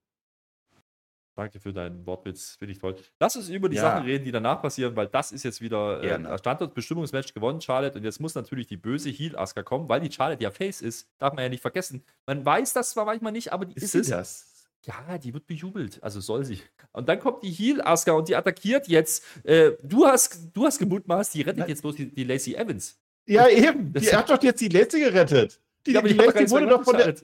[1.37, 2.97] Danke für deinen Wortwitz, finde ich toll.
[3.21, 3.83] Lass uns über die ja.
[3.83, 7.99] Sachen reden, die danach passieren, weil das ist jetzt wieder äh, ein Standortbestimmungsmatch gewonnen, Charlotte.
[7.99, 11.11] Und jetzt muss natürlich die böse Heal Aska kommen, weil die Charlotte ja Face ist.
[11.19, 12.03] Darf man ja nicht vergessen.
[12.25, 14.09] Man weiß das zwar manchmal nicht, aber die ist, ist es.
[14.09, 14.57] Das?
[14.87, 16.61] Ja, die wird bejubelt, also soll sie.
[16.93, 19.23] Und dann kommt die Heal Aska und die attackiert jetzt.
[19.45, 21.69] Äh, du hast, du hast gemutmaßt, die rettet Nein.
[21.69, 22.99] jetzt bloß die, die Lacey Evans.
[23.27, 23.93] Ja, eben.
[23.93, 25.61] Das die hat doch jetzt die Lacey gerettet.
[25.87, 27.15] Die, ja, die, die Lacey wurde doch von der.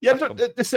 [0.00, 0.76] Ja, Ach, das,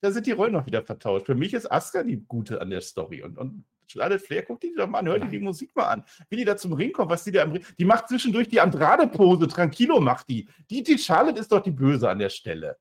[0.00, 1.26] da sind die Rollen noch wieder vertauscht.
[1.26, 3.22] Für mich ist Asuka die Gute an der Story.
[3.22, 6.04] Und, und Charlotte Flair, guck die doch mal an, hör dir die Musik mal an.
[6.28, 7.64] Wie die da zum Ring kommt, was die da am Ring.
[7.78, 10.48] Die macht zwischendurch die Andrade-Pose, Tranquilo macht die.
[10.70, 12.76] Die, die Charlotte ist doch die Böse an der Stelle.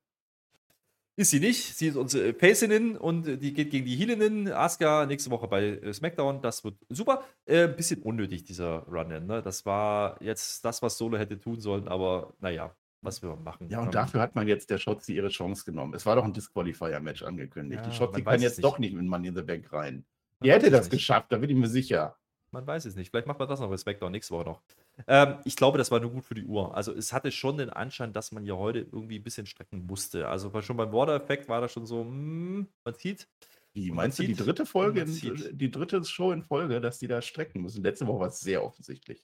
[1.15, 1.75] Ist sie nicht.
[1.75, 4.53] Sie ist unsere Pacerin und die geht gegen die Healinnen.
[4.53, 6.41] Asuka nächste Woche bei äh, SmackDown.
[6.41, 7.25] Das wird super.
[7.45, 9.25] Äh, bisschen unnötig, dieser Run-In.
[9.25, 9.41] Ne?
[9.41, 13.69] Das war jetzt das, was Solo hätte tun sollen, aber naja, was wir machen.
[13.69, 15.93] Ja, und dafür hat man jetzt der Schotzi ihre Chance genommen.
[15.93, 17.81] Es war doch ein Disqualifier-Match angekündigt.
[17.83, 18.63] Ja, die Schotzi kann jetzt nicht.
[18.63, 20.05] doch nicht mit Money in the Bank rein.
[20.39, 20.99] Man die hätte das nicht.
[20.99, 22.17] geschafft, da bin ich mir sicher.
[22.51, 23.11] Man weiß es nicht.
[23.11, 24.61] Vielleicht macht man das noch bei SmackDown nächste Woche noch.
[25.07, 26.75] Ähm, ich glaube, das war nur gut für die Uhr.
[26.75, 30.27] Also es hatte schon den Anschein, dass man ja heute irgendwie ein bisschen strecken musste.
[30.27, 33.27] Also schon beim Water-Effekt war das schon so, mm, man sieht.
[33.73, 37.21] Wie meinst du die dritte Folge, in, die dritte Show in Folge, dass die da
[37.21, 37.83] strecken müssen?
[37.83, 39.23] Letzte Woche war es sehr offensichtlich.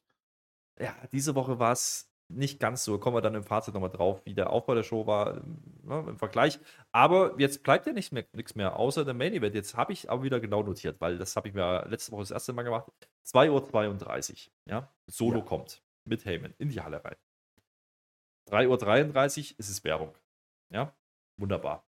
[0.79, 2.97] Ja, diese Woche war es nicht ganz so.
[2.97, 5.41] Kommen wir dann im Fazit nochmal drauf, wie der Aufbau der Show war
[5.83, 6.59] ne, im Vergleich.
[6.91, 9.55] Aber jetzt bleibt ja nichts mehr, nichts mehr außer der Main Event.
[9.55, 12.31] Jetzt habe ich aber wieder genau notiert, weil das habe ich mir letzte Woche das
[12.31, 12.91] erste Mal gemacht.
[13.27, 14.53] 2.32 Uhr.
[14.69, 14.93] Ja?
[15.07, 15.45] Solo ja.
[15.45, 17.15] kommt mit Heyman in die Halle rein.
[18.49, 20.15] 3.33 Uhr ist es Werbung.
[20.71, 20.95] Ja,
[21.39, 21.85] wunderbar.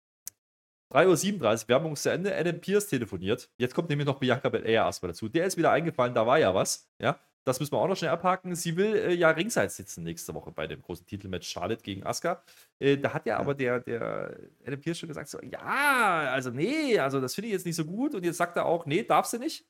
[0.93, 2.37] 3.37 Uhr, Werbung ist zu Ende.
[2.37, 3.51] Adam Pierce telefoniert.
[3.57, 5.29] Jetzt kommt nämlich noch Bianca Belair erstmal dazu.
[5.29, 6.91] Der ist wieder eingefallen, da war ja was.
[7.01, 8.55] Ja, das müssen wir auch noch schnell abhaken.
[8.55, 12.43] Sie will äh, ja ringside sitzen nächste Woche bei dem großen Titelmatch Charlotte gegen Asuka.
[12.79, 16.51] Äh, da hat ja, ja, aber der, der Adam Pierce schon gesagt: so, Ja, also
[16.51, 18.15] nee, also das finde ich jetzt nicht so gut.
[18.15, 19.67] Und jetzt sagt er auch: Nee, darfst du nicht.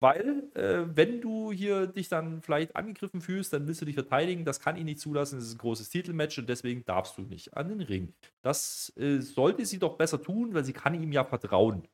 [0.00, 4.44] Weil, äh, wenn du hier dich dann vielleicht angegriffen fühlst, dann willst du dich verteidigen.
[4.44, 5.36] Das kann ihn nicht zulassen.
[5.38, 8.14] Das ist ein großes Titelmatch und deswegen darfst du nicht an den Ring.
[8.42, 11.88] Das äh, sollte sie doch besser tun, weil sie kann ihm ja vertrauen.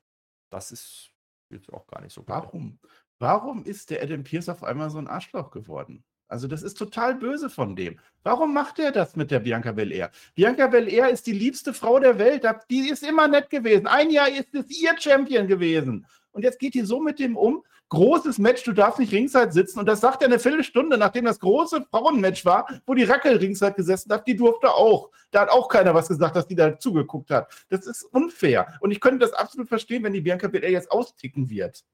[0.49, 1.11] Das ist
[1.49, 2.29] jetzt auch gar nicht so gut.
[2.29, 2.79] Warum?
[3.23, 6.03] Warum ist der Adam Pierce auf einmal so ein Arschloch geworden?
[6.27, 7.97] Also, das ist total böse von dem.
[8.21, 10.11] Warum macht er das mit der Bianca Belair?
[10.35, 12.45] Bianca Belair ist die liebste Frau der Welt.
[12.69, 13.87] Die ist immer nett gewesen.
[13.87, 16.05] Ein Jahr ist es ihr Champion gewesen.
[16.33, 17.63] Und jetzt geht die so mit dem um.
[17.87, 19.79] Großes Match, du darfst nicht ringside sitzen.
[19.79, 23.71] Und das sagt er eine Viertelstunde, nachdem das große Frauenmatch war, wo die Rackel ringside
[23.71, 24.27] gesessen hat.
[24.27, 25.11] Die durfte auch.
[25.31, 27.47] Da hat auch keiner was gesagt, dass die da zugeguckt hat.
[27.69, 28.67] Das ist unfair.
[28.81, 31.85] Und ich könnte das absolut verstehen, wenn die Bianca Belair jetzt austicken wird.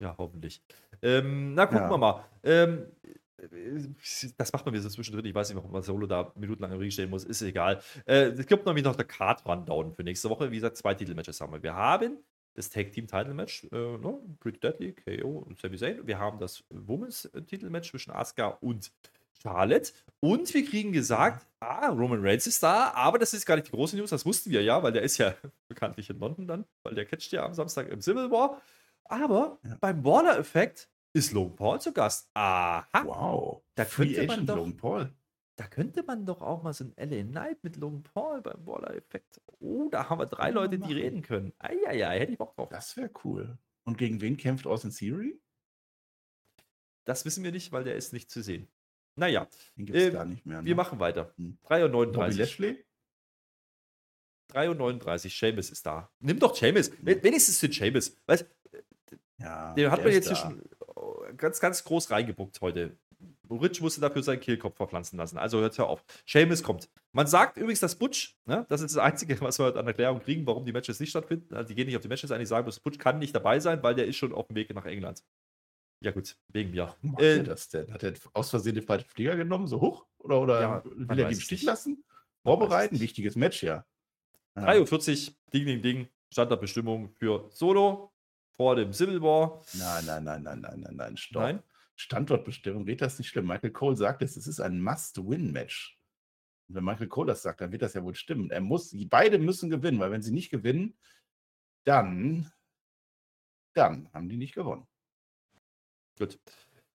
[0.00, 0.62] Ja, hoffentlich.
[1.02, 1.90] Ähm, na, gucken ja.
[1.90, 2.24] wir mal.
[2.42, 2.86] Ähm,
[4.36, 5.24] das macht man wieder so zwischendrin.
[5.24, 7.24] Ich weiß nicht, warum man Solo da minutenlang im Ring stehen muss.
[7.24, 7.80] Ist egal.
[8.06, 10.50] Äh, es gibt nämlich noch der Card-Rundown für nächste Woche.
[10.50, 11.62] Wie gesagt, zwei Titelmatches haben wir.
[11.62, 12.18] Wir haben
[12.54, 16.06] das Tag Team Title Match, äh, no, ne, Pretty Deadly, KO und Sami Zayn.
[16.06, 18.90] Wir haben das Women's Titel Match zwischen Asuka und
[19.42, 19.92] Charlotte.
[20.20, 23.72] Und wir kriegen gesagt, ah, Roman Reigns ist da, aber das ist gar nicht die
[23.72, 25.34] große News, das wussten wir ja, weil der ist ja
[25.68, 28.62] bekanntlich in London dann, weil der catcht ja am Samstag im Civil War.
[29.08, 29.76] Aber ja.
[29.80, 32.28] beim Waller-Effekt ist Logan Paul zu Gast.
[32.34, 33.04] Aha.
[33.04, 33.62] Wow.
[33.74, 35.12] Da könnte man doch, Logan Paul.
[35.56, 39.40] Da könnte man doch auch mal so ein LA Knight mit Logan Paul beim Waller-Effekt.
[39.58, 41.52] Oh, da haben wir drei Leute, die reden können.
[41.58, 42.68] Eieiei, hätte ich Bock drauf.
[42.68, 43.58] Das wäre cool.
[43.84, 45.40] Und gegen wen kämpft Austin Theory?
[47.04, 48.68] Das wissen wir nicht, weil der ist nicht zu sehen.
[49.14, 49.48] Naja.
[49.76, 50.60] Den gibt es äh, gar nicht mehr.
[50.60, 50.66] Ne?
[50.66, 51.32] Wir machen weiter.
[51.36, 51.56] Hm.
[51.64, 52.84] 3.39 Lashley?
[54.52, 56.10] 3.39 Seamus ist da.
[56.20, 56.90] Nimm doch Seamus.
[56.90, 57.22] Hm.
[57.22, 58.16] Wenigstens den Seamus.
[58.26, 58.46] Weißt
[59.38, 60.62] ja, den hat man jetzt hier schon
[61.36, 62.96] ganz, ganz groß reingebuckt heute.
[63.48, 65.38] Rich musste dafür seinen Kehlkopf verpflanzen lassen.
[65.38, 66.04] Also hört hör auf.
[66.26, 66.88] Seamus kommt.
[67.12, 70.46] Man sagt übrigens, dass Butch, ne, das ist das Einzige, was wir an Erklärung kriegen,
[70.46, 71.54] warum die Matches nicht stattfinden.
[71.54, 73.60] Also die gehen nicht auf die Matches ein, die sagen, dass Butch kann nicht dabei
[73.60, 75.22] sein, weil der ist schon auf dem Weg nach England.
[76.00, 76.94] Ja, gut, wegen mir.
[77.00, 77.92] Macht äh, das denn?
[77.92, 80.06] Hat er aus Versehen den falschen Flieger genommen, so hoch?
[80.18, 82.04] Oder, oder ja, will er die im Stich lassen?
[82.42, 83.00] Vorbereiten?
[83.00, 83.86] Wichtiges Match, ja.
[84.56, 84.62] ja.
[84.62, 86.08] 3.40 Uhr, Ding, Ding, Ding.
[86.32, 88.12] Standardbestimmung für Solo
[88.56, 89.62] vor dem Civil War.
[89.74, 91.42] Nein, nein, nein, nein, nein, nein, nein, stopp.
[91.42, 91.62] Nein?
[91.96, 93.46] Standortbestimmung, geht das nicht schlimm?
[93.46, 95.98] Michael Cole sagt es, es ist ein Must-Win-Match.
[96.68, 98.50] wenn Michael Cole das sagt, dann wird das ja wohl stimmen.
[98.50, 100.98] Er muss, beide müssen gewinnen, weil wenn sie nicht gewinnen,
[101.84, 102.52] dann,
[103.72, 104.86] dann haben die nicht gewonnen.
[106.18, 106.38] Gut.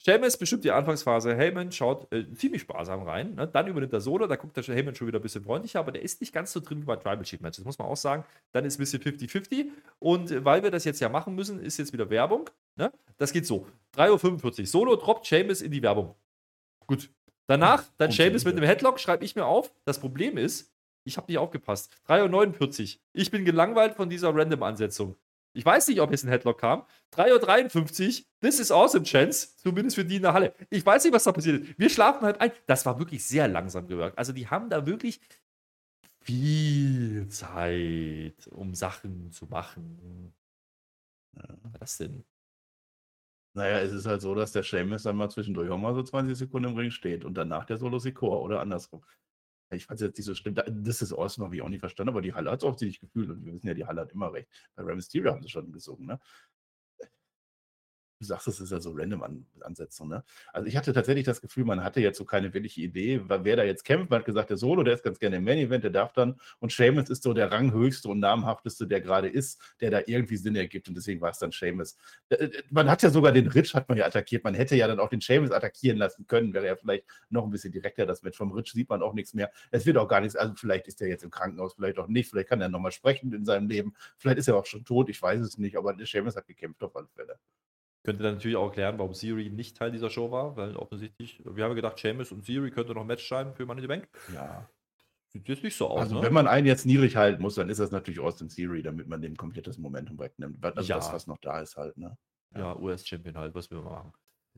[0.02, 1.36] Sheamus bestimmt die Anfangsphase.
[1.36, 3.36] Heyman schaut äh, ziemlich sparsam rein.
[3.36, 3.48] Ne?
[3.48, 6.02] Dann übernimmt er Solo, da guckt der Heyman schon wieder ein bisschen freundlicher, aber der
[6.02, 8.24] ist nicht ganz so drin wie bei Tribal Chief Matches, muss man auch sagen.
[8.54, 9.68] Dann ist ein bisschen 50-50.
[10.00, 12.50] Und weil wir das jetzt ja machen müssen, ist jetzt wieder Werbung.
[12.78, 12.92] Ne?
[13.18, 14.66] Das geht so: 3.45 Uhr.
[14.68, 16.16] Solo droppt Sheamus in die Werbung.
[16.88, 17.10] Gut.
[17.48, 19.74] Danach, dann Sheamus mit einem Headlock, schreibe ich mir auf.
[19.84, 20.72] Das Problem ist,
[21.04, 21.92] ich habe nicht aufgepasst.
[22.08, 23.02] 3.49 Uhr.
[23.14, 25.16] Ich bin gelangweilt von dieser Random-Ansetzung.
[25.54, 26.86] Ich weiß nicht, ob jetzt ein Headlock kam.
[27.14, 28.26] 3.53 Uhr.
[28.42, 29.56] This is awesome, Chance.
[29.58, 30.54] Zumindest für die in der Halle.
[30.70, 31.80] Ich weiß nicht, was da passiert ist.
[31.80, 32.52] Wir schlafen halt ein.
[32.68, 34.18] Das war wirklich sehr langsam gewirkt.
[34.18, 35.20] Also, die haben da wirklich
[36.22, 40.34] viel Zeit, um Sachen zu machen.
[41.34, 42.24] Was war das denn?
[43.56, 46.38] Naja, es ist halt so, dass der Seamus dann mal zwischendurch auch mal so 20
[46.38, 49.04] Sekunden im Ring steht und danach der Solo Sikor oder andersrum.
[49.72, 50.56] Ich fand es jetzt nicht so schlimm.
[50.56, 53.30] Das ist awesome, habe ich auch nicht verstanden, aber die Halle hat es ziemlich gefühlt
[53.30, 54.50] und wir wissen ja, die Halle hat immer recht.
[54.76, 56.20] Bei Rey Mysterio haben sie schon gesungen, ne?
[58.20, 60.10] Du sagst, es ist ja so random An Ansetzung.
[60.10, 60.24] Ne?
[60.52, 63.64] Also ich hatte tatsächlich das Gefühl, man hatte jetzt so keine wirkliche Idee, wer da
[63.64, 64.10] jetzt kämpft.
[64.10, 66.40] Man hat gesagt, der Solo, der ist ganz gerne im Main Event, der darf dann.
[66.60, 70.56] Und Seamus ist so der ranghöchste und namhafteste, der gerade ist, der da irgendwie Sinn
[70.56, 70.90] ergibt.
[70.90, 71.98] Und deswegen war es dann Seamus.
[72.30, 74.44] Äh, äh, man hat ja sogar den Rich hat man ja attackiert.
[74.44, 76.54] Man hätte ja dann auch den Seamus attackieren lassen können.
[76.54, 78.38] Wäre ja vielleicht noch ein bisschen direkter das Match.
[78.38, 79.50] Vom Rich sieht man auch nichts mehr.
[79.72, 80.36] Es wird auch gar nichts.
[80.36, 82.30] Also vielleicht ist er jetzt im Krankenhaus, vielleicht auch nicht.
[82.30, 83.94] Vielleicht kann er nochmal sprechen in seinem Leben.
[84.18, 85.10] Vielleicht ist er auch schon tot.
[85.10, 85.78] Ich weiß es nicht.
[85.78, 87.40] Aber Seamus hat gekämpft auf alle Fälle.
[88.10, 91.64] Könnte dann natürlich auch erklären, warum Siri nicht Teil dieser Show war, weil offensichtlich, wir
[91.64, 94.08] haben gedacht, Seamus und Siri könnte noch ein Match sein für Money the Bank.
[94.34, 94.68] Ja.
[95.28, 96.00] Sieht jetzt nicht so aus.
[96.00, 96.24] Also, ne?
[96.24, 99.22] wenn man einen jetzt niedrig halten muss, dann ist das natürlich Austin Siri, damit man
[99.22, 100.58] dem komplettes Momentum wegnimmt.
[100.66, 100.96] Also ja.
[100.96, 102.18] das, was noch da ist, halt, ne?
[102.56, 104.12] Ja, ja US-Champion halt, was wir machen.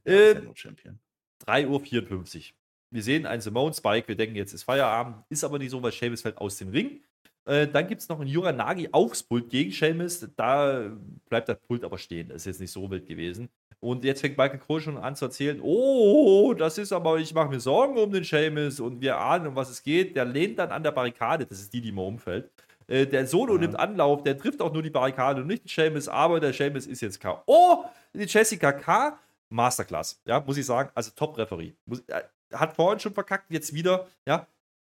[0.06, 0.98] Ja, äh, Champion.
[1.46, 2.56] 3.54 Uhr.
[2.92, 5.92] wir sehen einen Simone Spike, wir denken, jetzt ist Feierabend, ist aber nicht so, weil
[5.92, 7.04] Sheamus fällt aus dem Ring.
[7.46, 10.28] Äh, dann gibt es noch einen Yuranagi aufs Pult gegen Sheamus.
[10.36, 10.92] Da
[11.30, 12.30] bleibt das Pult aber stehen.
[12.30, 13.50] Das ist jetzt nicht so wild gewesen.
[13.80, 17.50] Und jetzt fängt Michael Cole schon an zu erzählen: Oh, das ist aber, ich mache
[17.50, 20.16] mir Sorgen um den Sheamus und wir ahnen, um was es geht.
[20.16, 21.46] Der lehnt dann an der Barrikade.
[21.46, 22.52] Das ist die, die immer umfällt.
[22.88, 23.62] Äh, der Solo ja.
[23.62, 26.86] nimmt Anlauf, der trifft auch nur die Barrikade und nicht den Sheamus, aber der Sheamus
[26.86, 27.86] ist jetzt K.O.
[28.14, 29.18] Die Jessica K.
[29.50, 30.90] Masterclass, ja, muss ich sagen.
[30.94, 31.74] Also Top-Referee.
[32.08, 32.22] Äh,
[32.54, 34.46] hat vorhin schon verkackt, jetzt wieder, ja.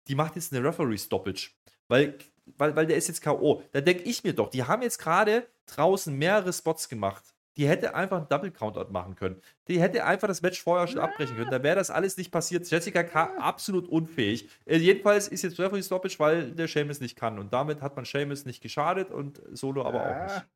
[0.09, 1.51] Die macht jetzt eine Referee-Stoppage.
[1.89, 2.19] Weil
[2.59, 3.63] weil, weil der ist jetzt K.O.
[3.73, 7.25] Da denke ich mir doch, die haben jetzt gerade draußen mehrere Spots gemacht.
[7.57, 9.41] Die hätte einfach einen Double Countout machen können.
[9.69, 11.51] Die hätte einfach das Match vorher schon abbrechen können.
[11.51, 12.71] Da wäre das alles nicht passiert.
[12.71, 13.35] Jessica K.
[13.39, 14.51] absolut unfähig.
[14.67, 17.39] Äh, jedenfalls ist jetzt Referee Stoppage, weil der Seamus nicht kann.
[17.39, 20.47] Und damit hat man Seamus nicht geschadet und Solo aber auch nicht.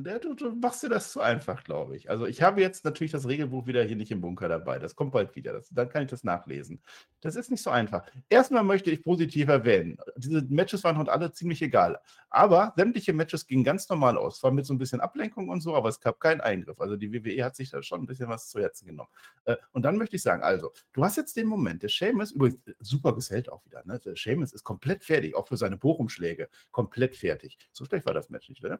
[0.00, 2.08] Du, du, machst dir das zu einfach, glaube ich.
[2.08, 4.78] Also ich habe jetzt natürlich das Regelbuch wieder hier nicht im Bunker dabei.
[4.78, 5.52] Das kommt bald wieder.
[5.52, 6.80] Das, dann kann ich das nachlesen.
[7.20, 8.06] Das ist nicht so einfach.
[8.28, 9.98] Erstmal möchte ich positiv erwähnen.
[10.16, 11.98] Diese Matches waren heute alle ziemlich egal.
[12.30, 14.38] Aber sämtliche Matches gingen ganz normal aus.
[14.38, 16.80] Zwar mit so ein bisschen Ablenkung und so, aber es gab keinen Eingriff.
[16.80, 19.10] Also die WWE hat sich da schon ein bisschen was zu Herzen genommen.
[19.46, 22.60] Äh, und dann möchte ich sagen, also, du hast jetzt den Moment, der Seamus, übrigens
[22.68, 23.98] äh, super gesellt auch wieder, ne?
[23.98, 26.48] Der Seamus ist komplett fertig, auch für seine Bochumschläge.
[26.70, 27.58] Komplett fertig.
[27.72, 28.78] So schlecht war das Match nicht, ne?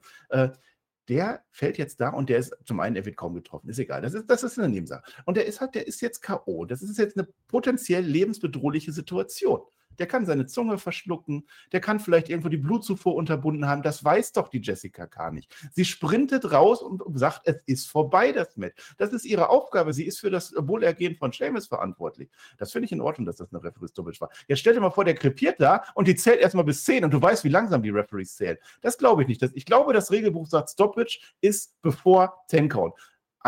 [1.09, 4.03] Der fällt jetzt da und der ist zum einen, er wird kaum getroffen, ist egal.
[4.03, 5.03] Das ist, das ist eine Nebensache.
[5.25, 6.65] Und der ist halt, der ist jetzt K.O.
[6.65, 9.61] Das ist jetzt eine potenziell lebensbedrohliche Situation
[9.99, 13.83] der kann seine Zunge verschlucken, der kann vielleicht irgendwo die Blutzufuhr unterbunden haben.
[13.83, 15.55] Das weiß doch die Jessica gar nicht.
[15.73, 18.95] Sie sprintet raus und sagt, es ist vorbei, das Match.
[18.99, 19.93] Das ist ihre Aufgabe.
[19.93, 22.31] Sie ist für das Wohlergehen von Seamus verantwortlich.
[22.59, 24.31] Das finde ich in Ordnung, dass das eine Referee Stoppage war.
[24.47, 27.13] Jetzt stell dir mal vor, der krepiert da und die zählt erstmal bis 10 und
[27.13, 28.59] du weißt, wie langsam die Referees zählen.
[28.81, 29.43] Das glaube ich nicht.
[29.55, 32.95] Ich glaube, das Regelbuch sagt, Stoppage ist bevor 10 Count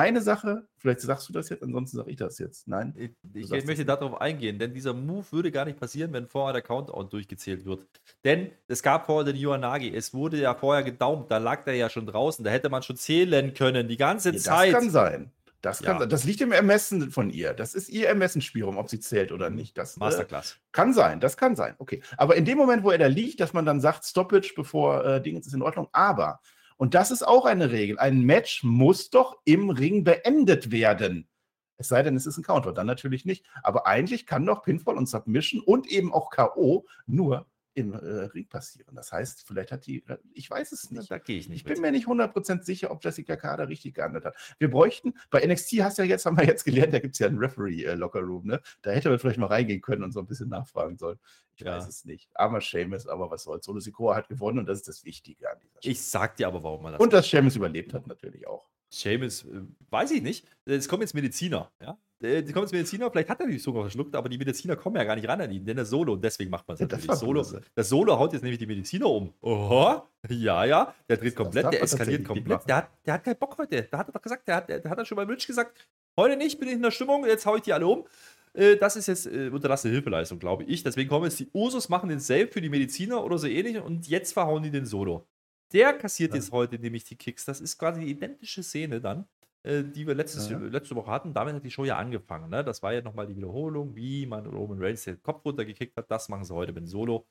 [0.00, 2.66] eine Sache, vielleicht sagst du das jetzt, ansonsten sage ich das jetzt.
[2.66, 2.94] Nein.
[2.96, 6.62] Ich, ich möchte darauf eingehen, denn dieser Move würde gar nicht passieren, wenn vorher der
[6.62, 7.86] Countdown durchgezählt wird.
[8.24, 11.90] Denn es gab vorher den Yuanagi, es wurde ja vorher gedaumt, da lag der ja
[11.90, 14.72] schon draußen, da hätte man schon zählen können, die ganze ja, Zeit.
[14.72, 15.32] Das kann sein.
[15.60, 16.06] Das, kann, ja.
[16.06, 17.52] das liegt im Ermessen von ihr.
[17.52, 19.76] Das ist ihr Ermessensspielraum, ob sie zählt oder nicht.
[19.76, 20.52] Das, äh, Masterclass.
[20.52, 21.74] Äh, kann sein, das kann sein.
[21.78, 22.00] Okay.
[22.16, 25.20] Aber in dem Moment, wo er da liegt, dass man dann sagt, Stoppage, bevor äh,
[25.20, 25.88] Dinge ist in Ordnung.
[25.92, 26.40] Aber
[26.80, 27.98] und das ist auch eine Regel.
[27.98, 31.28] Ein Match muss doch im Ring beendet werden.
[31.76, 33.44] Es sei denn, es ist ein Counter, dann natürlich nicht.
[33.62, 36.86] Aber eigentlich kann doch Pinfall und Submission und eben auch K.O.
[37.04, 38.94] nur im äh, Ring passieren.
[38.94, 41.10] Das heißt, vielleicht hat die, ich weiß es nicht.
[41.10, 41.58] Da gehe ich nicht.
[41.58, 41.82] Ich bin mit.
[41.82, 44.34] mir nicht 100% sicher, ob Jessica Kader richtig gehandelt hat.
[44.58, 47.28] Wir bräuchten, bei NXT hast ja jetzt, haben wir jetzt gelernt, da gibt es ja
[47.28, 48.60] einen Referee-Locker-Room, äh, ne?
[48.82, 51.18] Da hätte man vielleicht mal reingehen können und so ein bisschen nachfragen sollen.
[51.54, 51.76] Ich ja.
[51.76, 52.28] weiß es nicht.
[52.34, 53.66] Armer Seamus, aber was soll's.
[53.66, 55.92] Solo Sikoa hat gewonnen und das ist das Wichtige an dieser Stelle.
[55.92, 57.00] Ich sag dir aber, warum man das.
[57.00, 58.68] Und dass Seamus überlebt hat, natürlich auch.
[58.88, 60.46] Seamus, äh, weiß ich nicht.
[60.64, 61.98] Es kommen jetzt Mediziner, ja.
[62.22, 64.96] Äh, es kommen jetzt Mediziner, vielleicht hat er die sogar verschluckt, aber die Mediziner kommen
[64.96, 66.86] ja gar nicht ran an ihn, denn der Solo, und deswegen macht man es ja,
[66.86, 67.12] natürlich.
[67.12, 67.44] Solo,
[67.74, 69.32] das Solo haut jetzt nämlich die Mediziner um.
[69.40, 72.68] Oho, ja, ja, der dreht komplett, der eskaliert komplett.
[72.68, 73.82] Der hat, der hat keinen Bock heute.
[73.90, 76.36] Da hat er doch gesagt, der hat, der hat er schon beim Rich gesagt, heute
[76.36, 78.04] nicht, bin ich in der Stimmung, jetzt hau ich die alle um.
[78.52, 80.82] Äh, das ist jetzt äh, unterlassene Hilfeleistung, glaube ich.
[80.82, 84.08] Deswegen kommen jetzt die Usos, machen den Save für die Mediziner oder so ähnlich und
[84.08, 85.26] jetzt verhauen die den Solo.
[85.72, 86.36] Der kassiert ja.
[86.36, 87.44] jetzt heute nämlich die Kicks.
[87.44, 89.26] Das ist quasi die identische Szene dann,
[89.62, 90.58] äh, die wir letztes, ja.
[90.58, 91.34] letzte Woche hatten.
[91.34, 92.50] Damit hat die Show ja angefangen.
[92.50, 92.64] Ne?
[92.64, 96.10] Das war ja nochmal die Wiederholung, wie man Roman Reigns den Kopf runtergekickt hat.
[96.10, 97.26] Das machen sie heute mit Solo.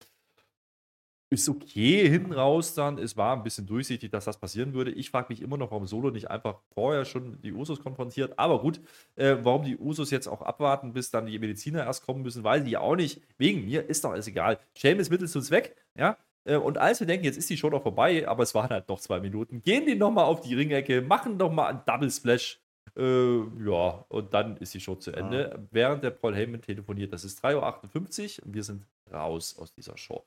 [1.32, 2.97] Ist okay hin raus dann.
[2.97, 4.91] Es war ein bisschen durchsichtig, dass das passieren würde.
[4.91, 8.38] Ich frage mich immer noch, warum Solo nicht einfach vorher schon die Usos konfrontiert.
[8.38, 8.82] Aber gut,
[9.15, 12.65] äh, warum die Usos jetzt auch abwarten, bis dann die Mediziner erst kommen müssen, weiß
[12.65, 13.21] ich auch nicht.
[13.38, 14.59] Wegen mir ist doch alles egal.
[14.75, 16.17] Seamus Mittel zum Zweck, ja.
[16.45, 18.87] Äh, und als wir denken, jetzt ist die Show doch vorbei, aber es waren halt
[18.89, 22.59] noch zwei Minuten, gehen die nochmal auf die Ringecke, machen nochmal einen Double Splash.
[22.97, 25.51] Äh, ja, und dann ist die Show zu Ende.
[25.53, 25.67] Ja.
[25.71, 29.97] Während der Paul Heyman telefoniert, das ist 3.58 Uhr und wir sind raus aus dieser
[29.97, 30.25] Show.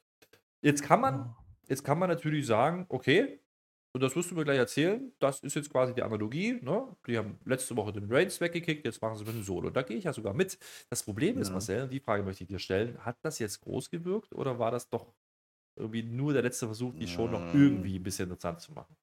[0.62, 1.34] Jetzt kann man,
[1.68, 3.40] jetzt kann man natürlich sagen, okay,
[3.94, 6.58] und das wirst du mir gleich erzählen, das ist jetzt quasi die Analogie.
[6.62, 6.96] Ne?
[7.06, 9.68] Die haben letzte Woche den Reigns weggekickt, jetzt machen sie mit dem Solo.
[9.68, 10.58] Da gehe ich ja sogar mit.
[10.88, 11.42] Das Problem ja.
[11.42, 14.58] ist, Marcel, und die Frage möchte ich dir stellen, hat das jetzt groß gewirkt oder
[14.58, 15.12] war das doch
[15.76, 18.96] irgendwie nur der letzte Versuch, die Show noch irgendwie ein bisschen interessant zu machen.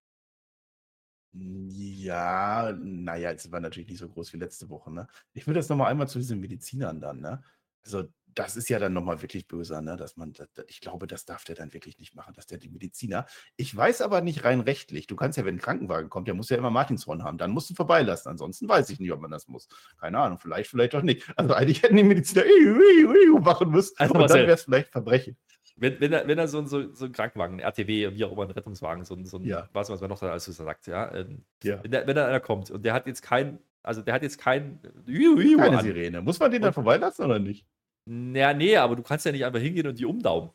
[1.31, 5.07] Ja, naja, es war natürlich nicht so groß wie letzte Woche, ne?
[5.33, 7.43] Ich würde das nochmal einmal zu diesen Medizinern dann, ne?
[7.85, 8.05] Also,
[8.35, 9.95] das ist ja dann nochmal wirklich böser, ne?
[9.95, 12.69] Dass man, das, ich glaube, das darf der dann wirklich nicht machen, dass der die
[12.69, 13.27] Mediziner.
[13.57, 15.05] Ich weiß aber nicht rein rechtlich.
[15.05, 17.37] Du kannst ja, wenn ein Krankenwagen kommt, der muss ja immer Martinshorn haben.
[17.37, 18.29] Dann musst du vorbeilassen.
[18.29, 19.67] Ansonsten weiß ich nicht, ob man das muss.
[19.99, 21.31] Keine Ahnung, vielleicht, vielleicht auch nicht.
[21.37, 22.43] Also, eigentlich hätten die Mediziner
[23.39, 23.93] machen müssen.
[23.97, 25.37] Also, und dann wäre es vielleicht Verbrechen.
[25.79, 28.43] Wenn, wenn, er, wenn er so, so, so einen Krankenwagen, ein RTW, wie auch immer,
[28.43, 29.69] ein Rettungswagen, so, so ein, ja.
[29.73, 31.13] was, was man noch da alles so sagt, ja.
[31.13, 31.81] Ähm, ja.
[31.83, 34.37] Wenn, der, wenn da einer kommt und der hat jetzt kein Also der hat jetzt
[34.37, 34.79] kein
[35.57, 35.83] Keine an.
[35.83, 36.21] Sirene.
[36.21, 37.65] Muss man den dann vorbeilassen oder nicht?
[38.05, 40.49] Naja, nee, aber du kannst ja nicht einfach hingehen und die umdaumen.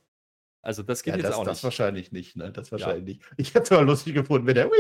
[0.65, 1.65] Also das geht ja, jetzt das, auch das nicht.
[1.65, 2.51] wahrscheinlich nicht, ne?
[2.51, 3.25] Das wahrscheinlich ja.
[3.27, 3.35] nicht.
[3.37, 4.71] Ich hätte es mal lustig gefunden, wenn der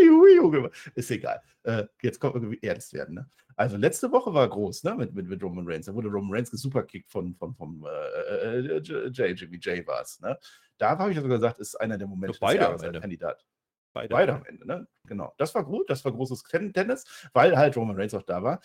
[0.95, 1.43] ist egal.
[1.63, 3.31] Äh, jetzt kommt irgendwie ernst werden, ne?
[3.57, 4.95] Also letzte Woche war groß, ne?
[4.95, 5.87] Mit, mit, mit Roman Reigns.
[5.87, 10.19] Da wurde Roman Reigns gesuperkickt von, von, vom äh, äh, J, Jimmy J war es,
[10.21, 10.39] ne?
[10.79, 13.45] Da habe ich sogar gesagt, ist einer der Momente beide Jahres als Kandidat.
[13.93, 14.09] Beide.
[14.09, 14.89] beide am Ende, ne?
[15.07, 15.35] Genau.
[15.37, 18.61] Das war gut, das war großes Tennis, weil halt Roman Reigns auch da war.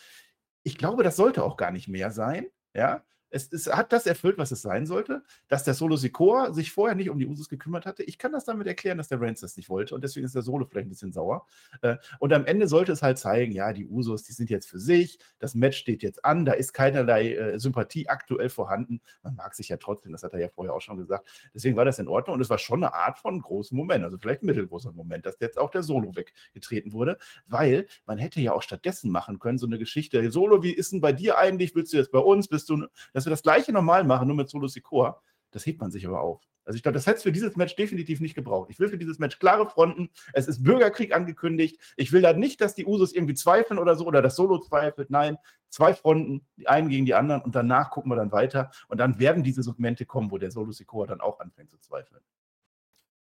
[0.64, 4.38] Ich glaube, das sollte auch gar nicht mehr sein, ja es, es, hat das erfüllt,
[4.38, 7.86] was es sein sollte, dass der Solo Sikoa sich vorher nicht um die Usos gekümmert
[7.86, 8.04] hatte.
[8.04, 10.42] Ich kann das damit erklären, dass der Reigns das nicht wollte und deswegen ist der
[10.42, 11.46] Solo vielleicht ein bisschen sauer.
[11.82, 14.80] Äh, und am Ende sollte es halt zeigen, ja, die Usos, die sind jetzt für
[14.80, 19.02] sich, das Match steht jetzt an, da ist keinerlei äh, Sympathie aktuell vorhanden.
[19.24, 21.28] Man mag sich ja trotzdem, das hat er ja vorher auch schon gesagt.
[21.54, 24.18] Deswegen war das in Ordnung und es war schon eine Art von großem Moment, also
[24.18, 27.18] vielleicht ein mittelgroßer Moment, dass jetzt auch der Solo weggetreten wurde,
[27.48, 31.02] weil man hätte ja auch stattdessen machen können, so eine Geschichte, Solo, wie ist denn
[31.02, 31.76] bei dir eigentlich?
[31.76, 32.48] Willst du jetzt bei uns?
[32.48, 32.88] Bist du,
[33.20, 36.22] dass wir das gleiche normal machen, nur mit Solo Sikoa, das hebt man sich aber
[36.22, 36.42] auf.
[36.70, 38.70] Also ich glaube, das hätte es für dieses Match definitiv nicht gebraucht.
[38.70, 40.12] Ich will für dieses Match klare Fronten.
[40.34, 41.80] Es ist Bürgerkrieg angekündigt.
[41.98, 45.10] Ich will da nicht, dass die Usos irgendwie zweifeln oder so oder das Solo zweifelt.
[45.10, 45.38] Nein,
[45.70, 49.18] zwei Fronten, die einen gegen die anderen und danach gucken wir dann weiter und dann
[49.18, 52.22] werden diese Segmente kommen, wo der Solo Sikoa dann auch anfängt zu zweifeln.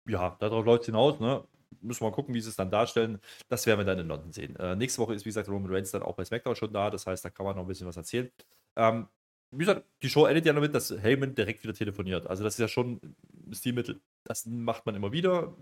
[0.08, 1.44] Ja, darauf läuft es hinaus, ne?
[1.82, 3.20] Müssen wir mal gucken, wie sie es dann darstellen.
[3.48, 4.56] Das werden wir dann in London sehen.
[4.56, 6.90] Äh, nächste Woche ist, wie gesagt, Roman Reigns dann auch bei SmackDown schon da.
[6.90, 8.32] Das heißt, da kann man noch ein bisschen was erzählen.
[8.76, 9.08] Ähm,
[9.52, 12.28] wie gesagt, die Show endet ja damit, dass Heyman direkt wieder telefoniert.
[12.28, 13.00] Also das ist ja schon
[13.48, 14.00] ein Stilmittel.
[14.24, 15.56] Das macht man immer wieder.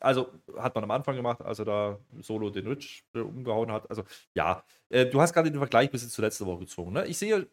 [0.00, 3.88] Also hat man am Anfang gemacht, als er da solo den Rich umgehauen hat.
[3.90, 4.04] Also
[4.34, 6.92] ja, äh, du hast gerade den Vergleich bis zur letzten Woche gezogen.
[6.92, 7.06] Ne?
[7.06, 7.46] Ich sehe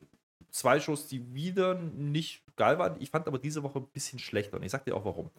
[0.50, 3.00] zwei Shows, die wieder nicht geil waren.
[3.00, 5.30] Ich fand aber diese Woche ein bisschen schlechter und ich sag dir auch warum.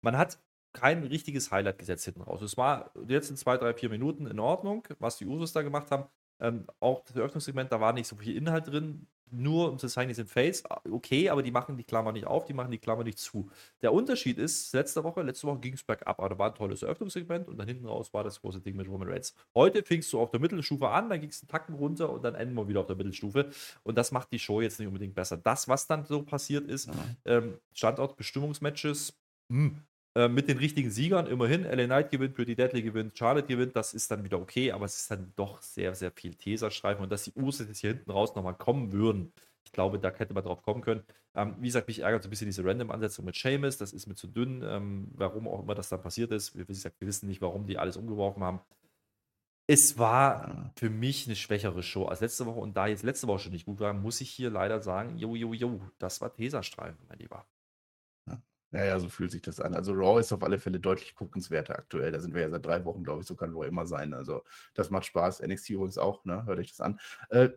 [0.00, 0.38] Man hat
[0.72, 2.40] kein richtiges Highlight gesetzt hinten raus.
[2.40, 5.90] Es war jetzt in zwei, drei, vier Minuten in Ordnung, was die Usos da gemacht
[5.90, 6.04] haben.
[6.40, 10.08] Ähm, auch das Eröffnungssegment, da war nicht so viel Inhalt drin nur um zu zeigen,
[10.08, 13.04] die sind Face, okay, aber die machen die Klammer nicht auf, die machen die Klammer
[13.04, 13.48] nicht zu.
[13.80, 16.82] Der Unterschied ist, letzte Woche, letzte Woche ging es bergab, aber da war ein tolles
[16.82, 19.34] Eröffnungssegment und dann hinten raus war das große Ding mit Roman Reigns.
[19.54, 22.34] Heute fingst du auf der Mittelstufe an, dann ging es einen Tacken runter und dann
[22.34, 23.50] enden wir wieder auf der Mittelstufe
[23.82, 25.36] und das macht die Show jetzt nicht unbedingt besser.
[25.36, 27.16] Das, was dann so passiert ist, mhm.
[27.24, 29.18] ähm, Standortbestimmungsmatches,
[29.50, 29.82] hm,
[30.14, 33.94] äh, mit den richtigen Siegern, immerhin, LA Knight gewinnt, Pretty Deadly gewinnt, Charlotte gewinnt, das
[33.94, 37.24] ist dann wieder okay, aber es ist dann doch sehr, sehr viel Teserstreifen und dass
[37.24, 39.32] die Usos jetzt hier hinten raus nochmal kommen würden,
[39.64, 41.02] ich glaube, da hätte man drauf kommen können.
[41.34, 44.14] Ähm, wie gesagt, mich ärgert so ein bisschen diese Random-Ansetzung mit Seamus, das ist mir
[44.14, 46.56] zu dünn, ähm, warum auch immer das dann passiert ist.
[46.56, 48.60] Wie gesagt, wir wissen nicht, warum die alles umgeworfen haben.
[49.66, 53.38] Es war für mich eine schwächere Show als letzte Woche und da jetzt letzte Woche
[53.38, 56.98] schon nicht gut war, muss ich hier leider sagen, jo, jo, jo, das war Teserstreifen,
[57.08, 57.46] mein Lieber.
[58.72, 59.74] Ja, ja, so fühlt sich das an.
[59.74, 62.10] Also Raw ist auf alle Fälle deutlich guckenswerter aktuell.
[62.10, 64.14] Da sind wir ja seit drei Wochen, glaube ich, so kann Raw immer sein.
[64.14, 64.44] Also
[64.74, 65.40] das macht Spaß.
[65.40, 66.46] NXT übrigens auch, ne?
[66.46, 66.98] Hört euch das an.
[67.28, 67.50] Äh,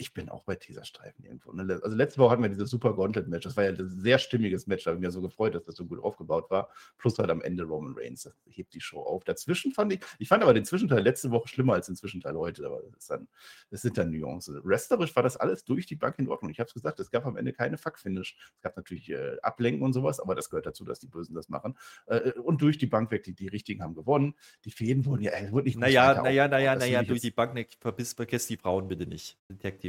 [0.00, 1.52] ich bin auch bei Teserstreifen irgendwo.
[1.52, 1.78] Ne?
[1.82, 3.44] Also letzte Woche hatten wir dieses Super Gauntlet-Match.
[3.44, 4.84] Das war ja ein sehr stimmiges Match.
[4.84, 6.70] Da habe ich mir so gefreut, dass das so gut aufgebaut war.
[6.96, 8.22] Plus halt am Ende Roman Reigns.
[8.22, 9.24] Das hebt die Show auf.
[9.24, 12.64] Dazwischen fand ich, ich fand aber den Zwischenteil letzte Woche schlimmer als den Zwischenteil heute.
[12.64, 13.28] Aber das, dann,
[13.70, 14.56] das sind dann Nuancen.
[14.64, 16.50] Resterisch war das alles durch die Bank in Ordnung.
[16.50, 18.36] Ich habe es gesagt, es gab am Ende keine Fuck-Finish.
[18.56, 21.50] Es gab natürlich äh, Ablenken und sowas, aber das gehört dazu, dass die Bösen das
[21.50, 21.76] machen.
[22.06, 24.34] Äh, und durch die Bank weg, die, die Richtigen haben gewonnen.
[24.64, 27.66] Die Fäden wurden ja äh, wurden nicht Naja, naja, naja, naja, durch die Bank, ne,
[27.80, 29.38] vergiss, die Frauen bitte nicht.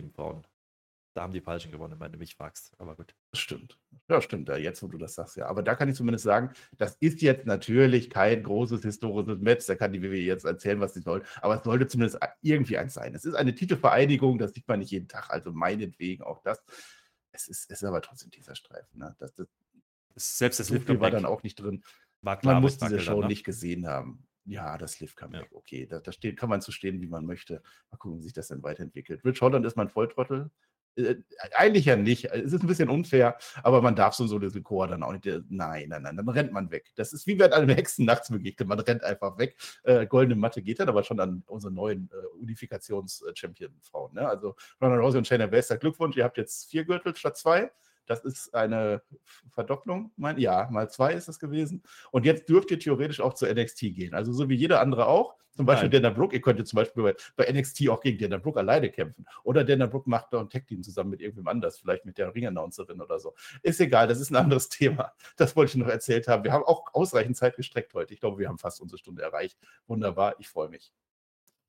[0.01, 0.47] Die Tag-Team-Frauen.
[1.13, 2.73] Da haben die Falschen gewonnen, wenn du mich fragst.
[2.77, 3.13] Aber gut.
[3.31, 3.77] Das stimmt.
[4.07, 4.47] Ja, stimmt.
[4.47, 5.47] Ja, jetzt, wo du das sagst, ja.
[5.47, 9.65] Aber da kann ich zumindest sagen, das ist jetzt natürlich kein großes historisches Match.
[9.65, 11.23] Da kann die WWE jetzt erzählen, was sie soll.
[11.41, 13.13] Aber es sollte zumindest irgendwie eins sein.
[13.13, 15.29] Es ist eine Titelvereinigung, das sieht man nicht jeden Tag.
[15.29, 16.63] Also meinetwegen auch das.
[17.33, 18.99] Es ist, es ist aber trotzdem dieser Streifen.
[18.99, 19.13] Ne?
[19.19, 19.47] Das, das,
[20.15, 21.83] Selbst das Lift war dann auch nicht drin.
[22.21, 23.27] War klar, man muss diese Show dann, ne?
[23.27, 24.25] nicht gesehen haben.
[24.51, 25.43] Ja, das Lift kam ja.
[25.53, 27.63] Okay, da, da steht, kann man zu stehen, wie man möchte.
[27.89, 29.23] Mal gucken, wie sich das dann weiterentwickelt.
[29.23, 30.51] Rich Holland ist mein Volltrottel.
[30.97, 31.15] Äh,
[31.55, 32.25] eigentlich ja nicht.
[32.25, 35.25] Es ist ein bisschen unfair, aber man darf so, so diese Chor dann auch nicht.
[35.25, 36.91] Äh, nein, nein, nein, dann rennt man weg.
[36.95, 38.67] Das ist wie wenn einem Hexen nachts begegnet.
[38.67, 39.55] Man rennt einfach weg.
[39.83, 44.15] Äh, goldene Matte geht dann aber schon an unsere neuen äh, Unifikations-Champion-Frauen.
[44.15, 44.27] Ne?
[44.27, 47.71] Also Ronald Rousey und Shayna Baszler, Glückwunsch, ihr habt jetzt vier Gürtel statt zwei.
[48.05, 49.01] Das ist eine
[49.51, 50.11] Verdopplung.
[50.17, 51.83] Mein, ja, mal zwei ist das gewesen.
[52.11, 54.13] Und jetzt dürft ihr theoretisch auch zur NXT gehen.
[54.13, 55.35] Also so wie jeder andere auch.
[55.55, 56.03] Zum Beispiel Nein.
[56.03, 56.35] Dana Brooke.
[56.35, 59.25] Ihr könntet zum Beispiel bei, bei, NXT auch gegen Dana Brooke alleine kämpfen.
[59.43, 61.79] Oder Dana Brooke macht da ein Tag-Team zusammen mit irgendwem anders.
[61.79, 63.33] Vielleicht mit der Ring-Announcerin oder so.
[63.61, 65.11] Ist egal, das ist ein anderes Thema.
[65.35, 66.43] Das wollte ich noch erzählt haben.
[66.43, 68.13] Wir haben auch ausreichend Zeit gestreckt heute.
[68.13, 69.57] Ich glaube, wir haben fast unsere Stunde erreicht.
[69.87, 70.35] Wunderbar.
[70.39, 70.93] Ich freue mich.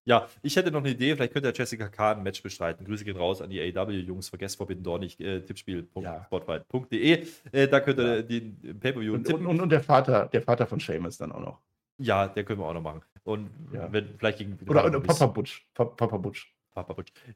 [0.05, 2.12] Ja, ich hätte noch eine Idee, vielleicht könnte der Jessica K.
[2.12, 2.84] ein Match bestreiten.
[2.84, 7.26] Grüße gehen raus an die AW-Jungs, vergesst Forbidden Door nicht, äh, tippspiel.spotfight.de.
[7.53, 8.22] Äh, da könnt ihr ja.
[8.22, 11.59] den Pay-Per-View und, und, und, und, der Vater, der Vater von Seamus dann auch noch.
[11.98, 13.03] Ja, der können wir auch noch machen.
[13.22, 13.92] Und ja.
[13.92, 14.59] wenn vielleicht gegen.
[14.68, 15.68] Oder, oder Papa Butch.
[15.74, 16.53] Papa Butch.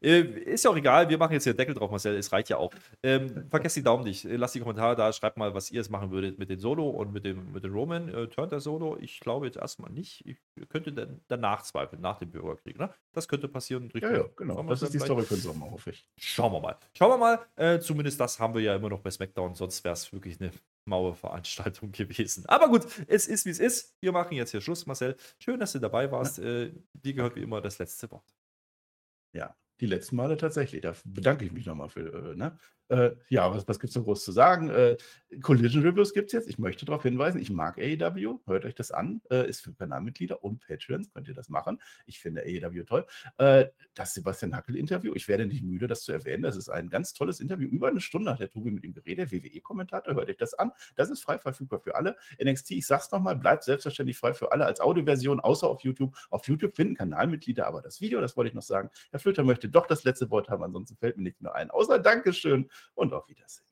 [0.03, 2.57] Äh, ist ja auch egal, wir machen jetzt hier Deckel drauf, Marcel, es reicht ja
[2.57, 2.73] auch.
[3.03, 6.11] Ähm, vergesst die Daumen nicht, lasst die Kommentare da, schreibt mal, was ihr es machen
[6.11, 8.09] würdet mit dem Solo und mit dem, mit dem Roman.
[8.09, 8.97] Äh, turnt der Solo?
[9.01, 10.25] Ich glaube jetzt erstmal nicht.
[10.27, 12.79] Ich könnte dann danach zweifeln, nach dem Bürgerkrieg.
[12.79, 12.91] Ne?
[13.13, 13.91] Das könnte passieren.
[13.95, 14.63] Ja, ja, genau.
[14.65, 16.09] Das ist die Story für den Sommer, hoffe ich.
[16.19, 16.77] Schauen wir mal.
[16.95, 17.39] Schauen wir mal.
[17.57, 20.51] Äh, zumindest das haben wir ja immer noch bei SmackDown, sonst wäre es wirklich eine
[20.87, 22.45] maue Veranstaltung gewesen.
[22.47, 23.95] Aber gut, es ist wie es ist.
[24.01, 25.17] Wir machen jetzt hier Schluss, Marcel.
[25.39, 26.39] Schön, dass du dabei warst.
[26.39, 26.45] Ja.
[26.45, 28.35] Äh, dir gehört wie immer das letzte Wort.
[29.37, 30.81] Ja, die letzten Male tatsächlich.
[30.83, 32.33] Da bedanke ich mich nochmal für.
[32.33, 32.59] Äh, ne?
[32.89, 34.71] Äh, ja, was, was gibt es noch groß zu sagen?
[34.71, 34.97] Äh,
[35.43, 36.49] Collision Reviews gibt es jetzt.
[36.49, 38.39] Ich möchte darauf hinweisen, ich mag AEW.
[38.47, 39.21] Hört euch das an.
[39.31, 41.11] Äh, ist für Kanalmitglieder und Patreons.
[41.13, 41.81] Könnt ihr das machen.
[42.07, 43.07] Ich finde AEW toll.
[43.39, 45.13] Äh, das Sebastian Hackel-Interview.
[45.15, 46.43] Ich werde nicht müde, das zu erwähnen.
[46.43, 47.69] Das ist ein ganz tolles Interview.
[47.69, 49.33] Über eine Stunde hat der Tobi mit ihm geredet.
[49.33, 50.15] WWE-Kommentator.
[50.15, 50.71] Hört euch das an.
[50.95, 52.17] Das ist frei verfügbar für alle.
[52.43, 56.17] NXT, ich sag's nochmal, bleibt selbstverständlich frei für alle als Audioversion, außer auf YouTube.
[56.31, 58.21] Auf YouTube finden Kanalmitglieder aber das Video.
[58.21, 58.91] Das wollte ich noch sagen.
[59.11, 60.63] Herr Flöter möchte doch das letzte Wort haben.
[60.63, 61.71] Ansonsten fällt mir nichts mehr ein.
[61.71, 63.67] Außer Dankeschön und auf Wiedersehen.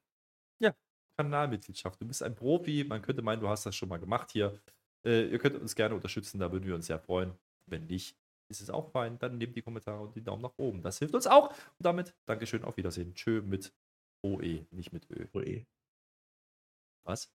[0.60, 0.74] Ja,
[1.18, 2.00] Kanalmitgliedschaft.
[2.00, 2.84] Du bist ein Profi.
[2.84, 4.60] Man könnte meinen, du hast das schon mal gemacht hier.
[5.04, 7.34] Äh, ihr könnt uns gerne unterstützen, da würden wir uns sehr freuen.
[7.66, 8.16] Wenn nicht,
[8.48, 9.18] ist es auch fein.
[9.18, 10.82] Dann nehmt die Kommentare und die Daumen nach oben.
[10.82, 11.50] Das hilft uns auch.
[11.50, 13.14] Und damit Dankeschön, auf Wiedersehen.
[13.14, 13.74] Tschö mit
[14.22, 15.26] OE, nicht mit Ö.
[15.34, 15.66] OE.
[17.04, 17.30] Was?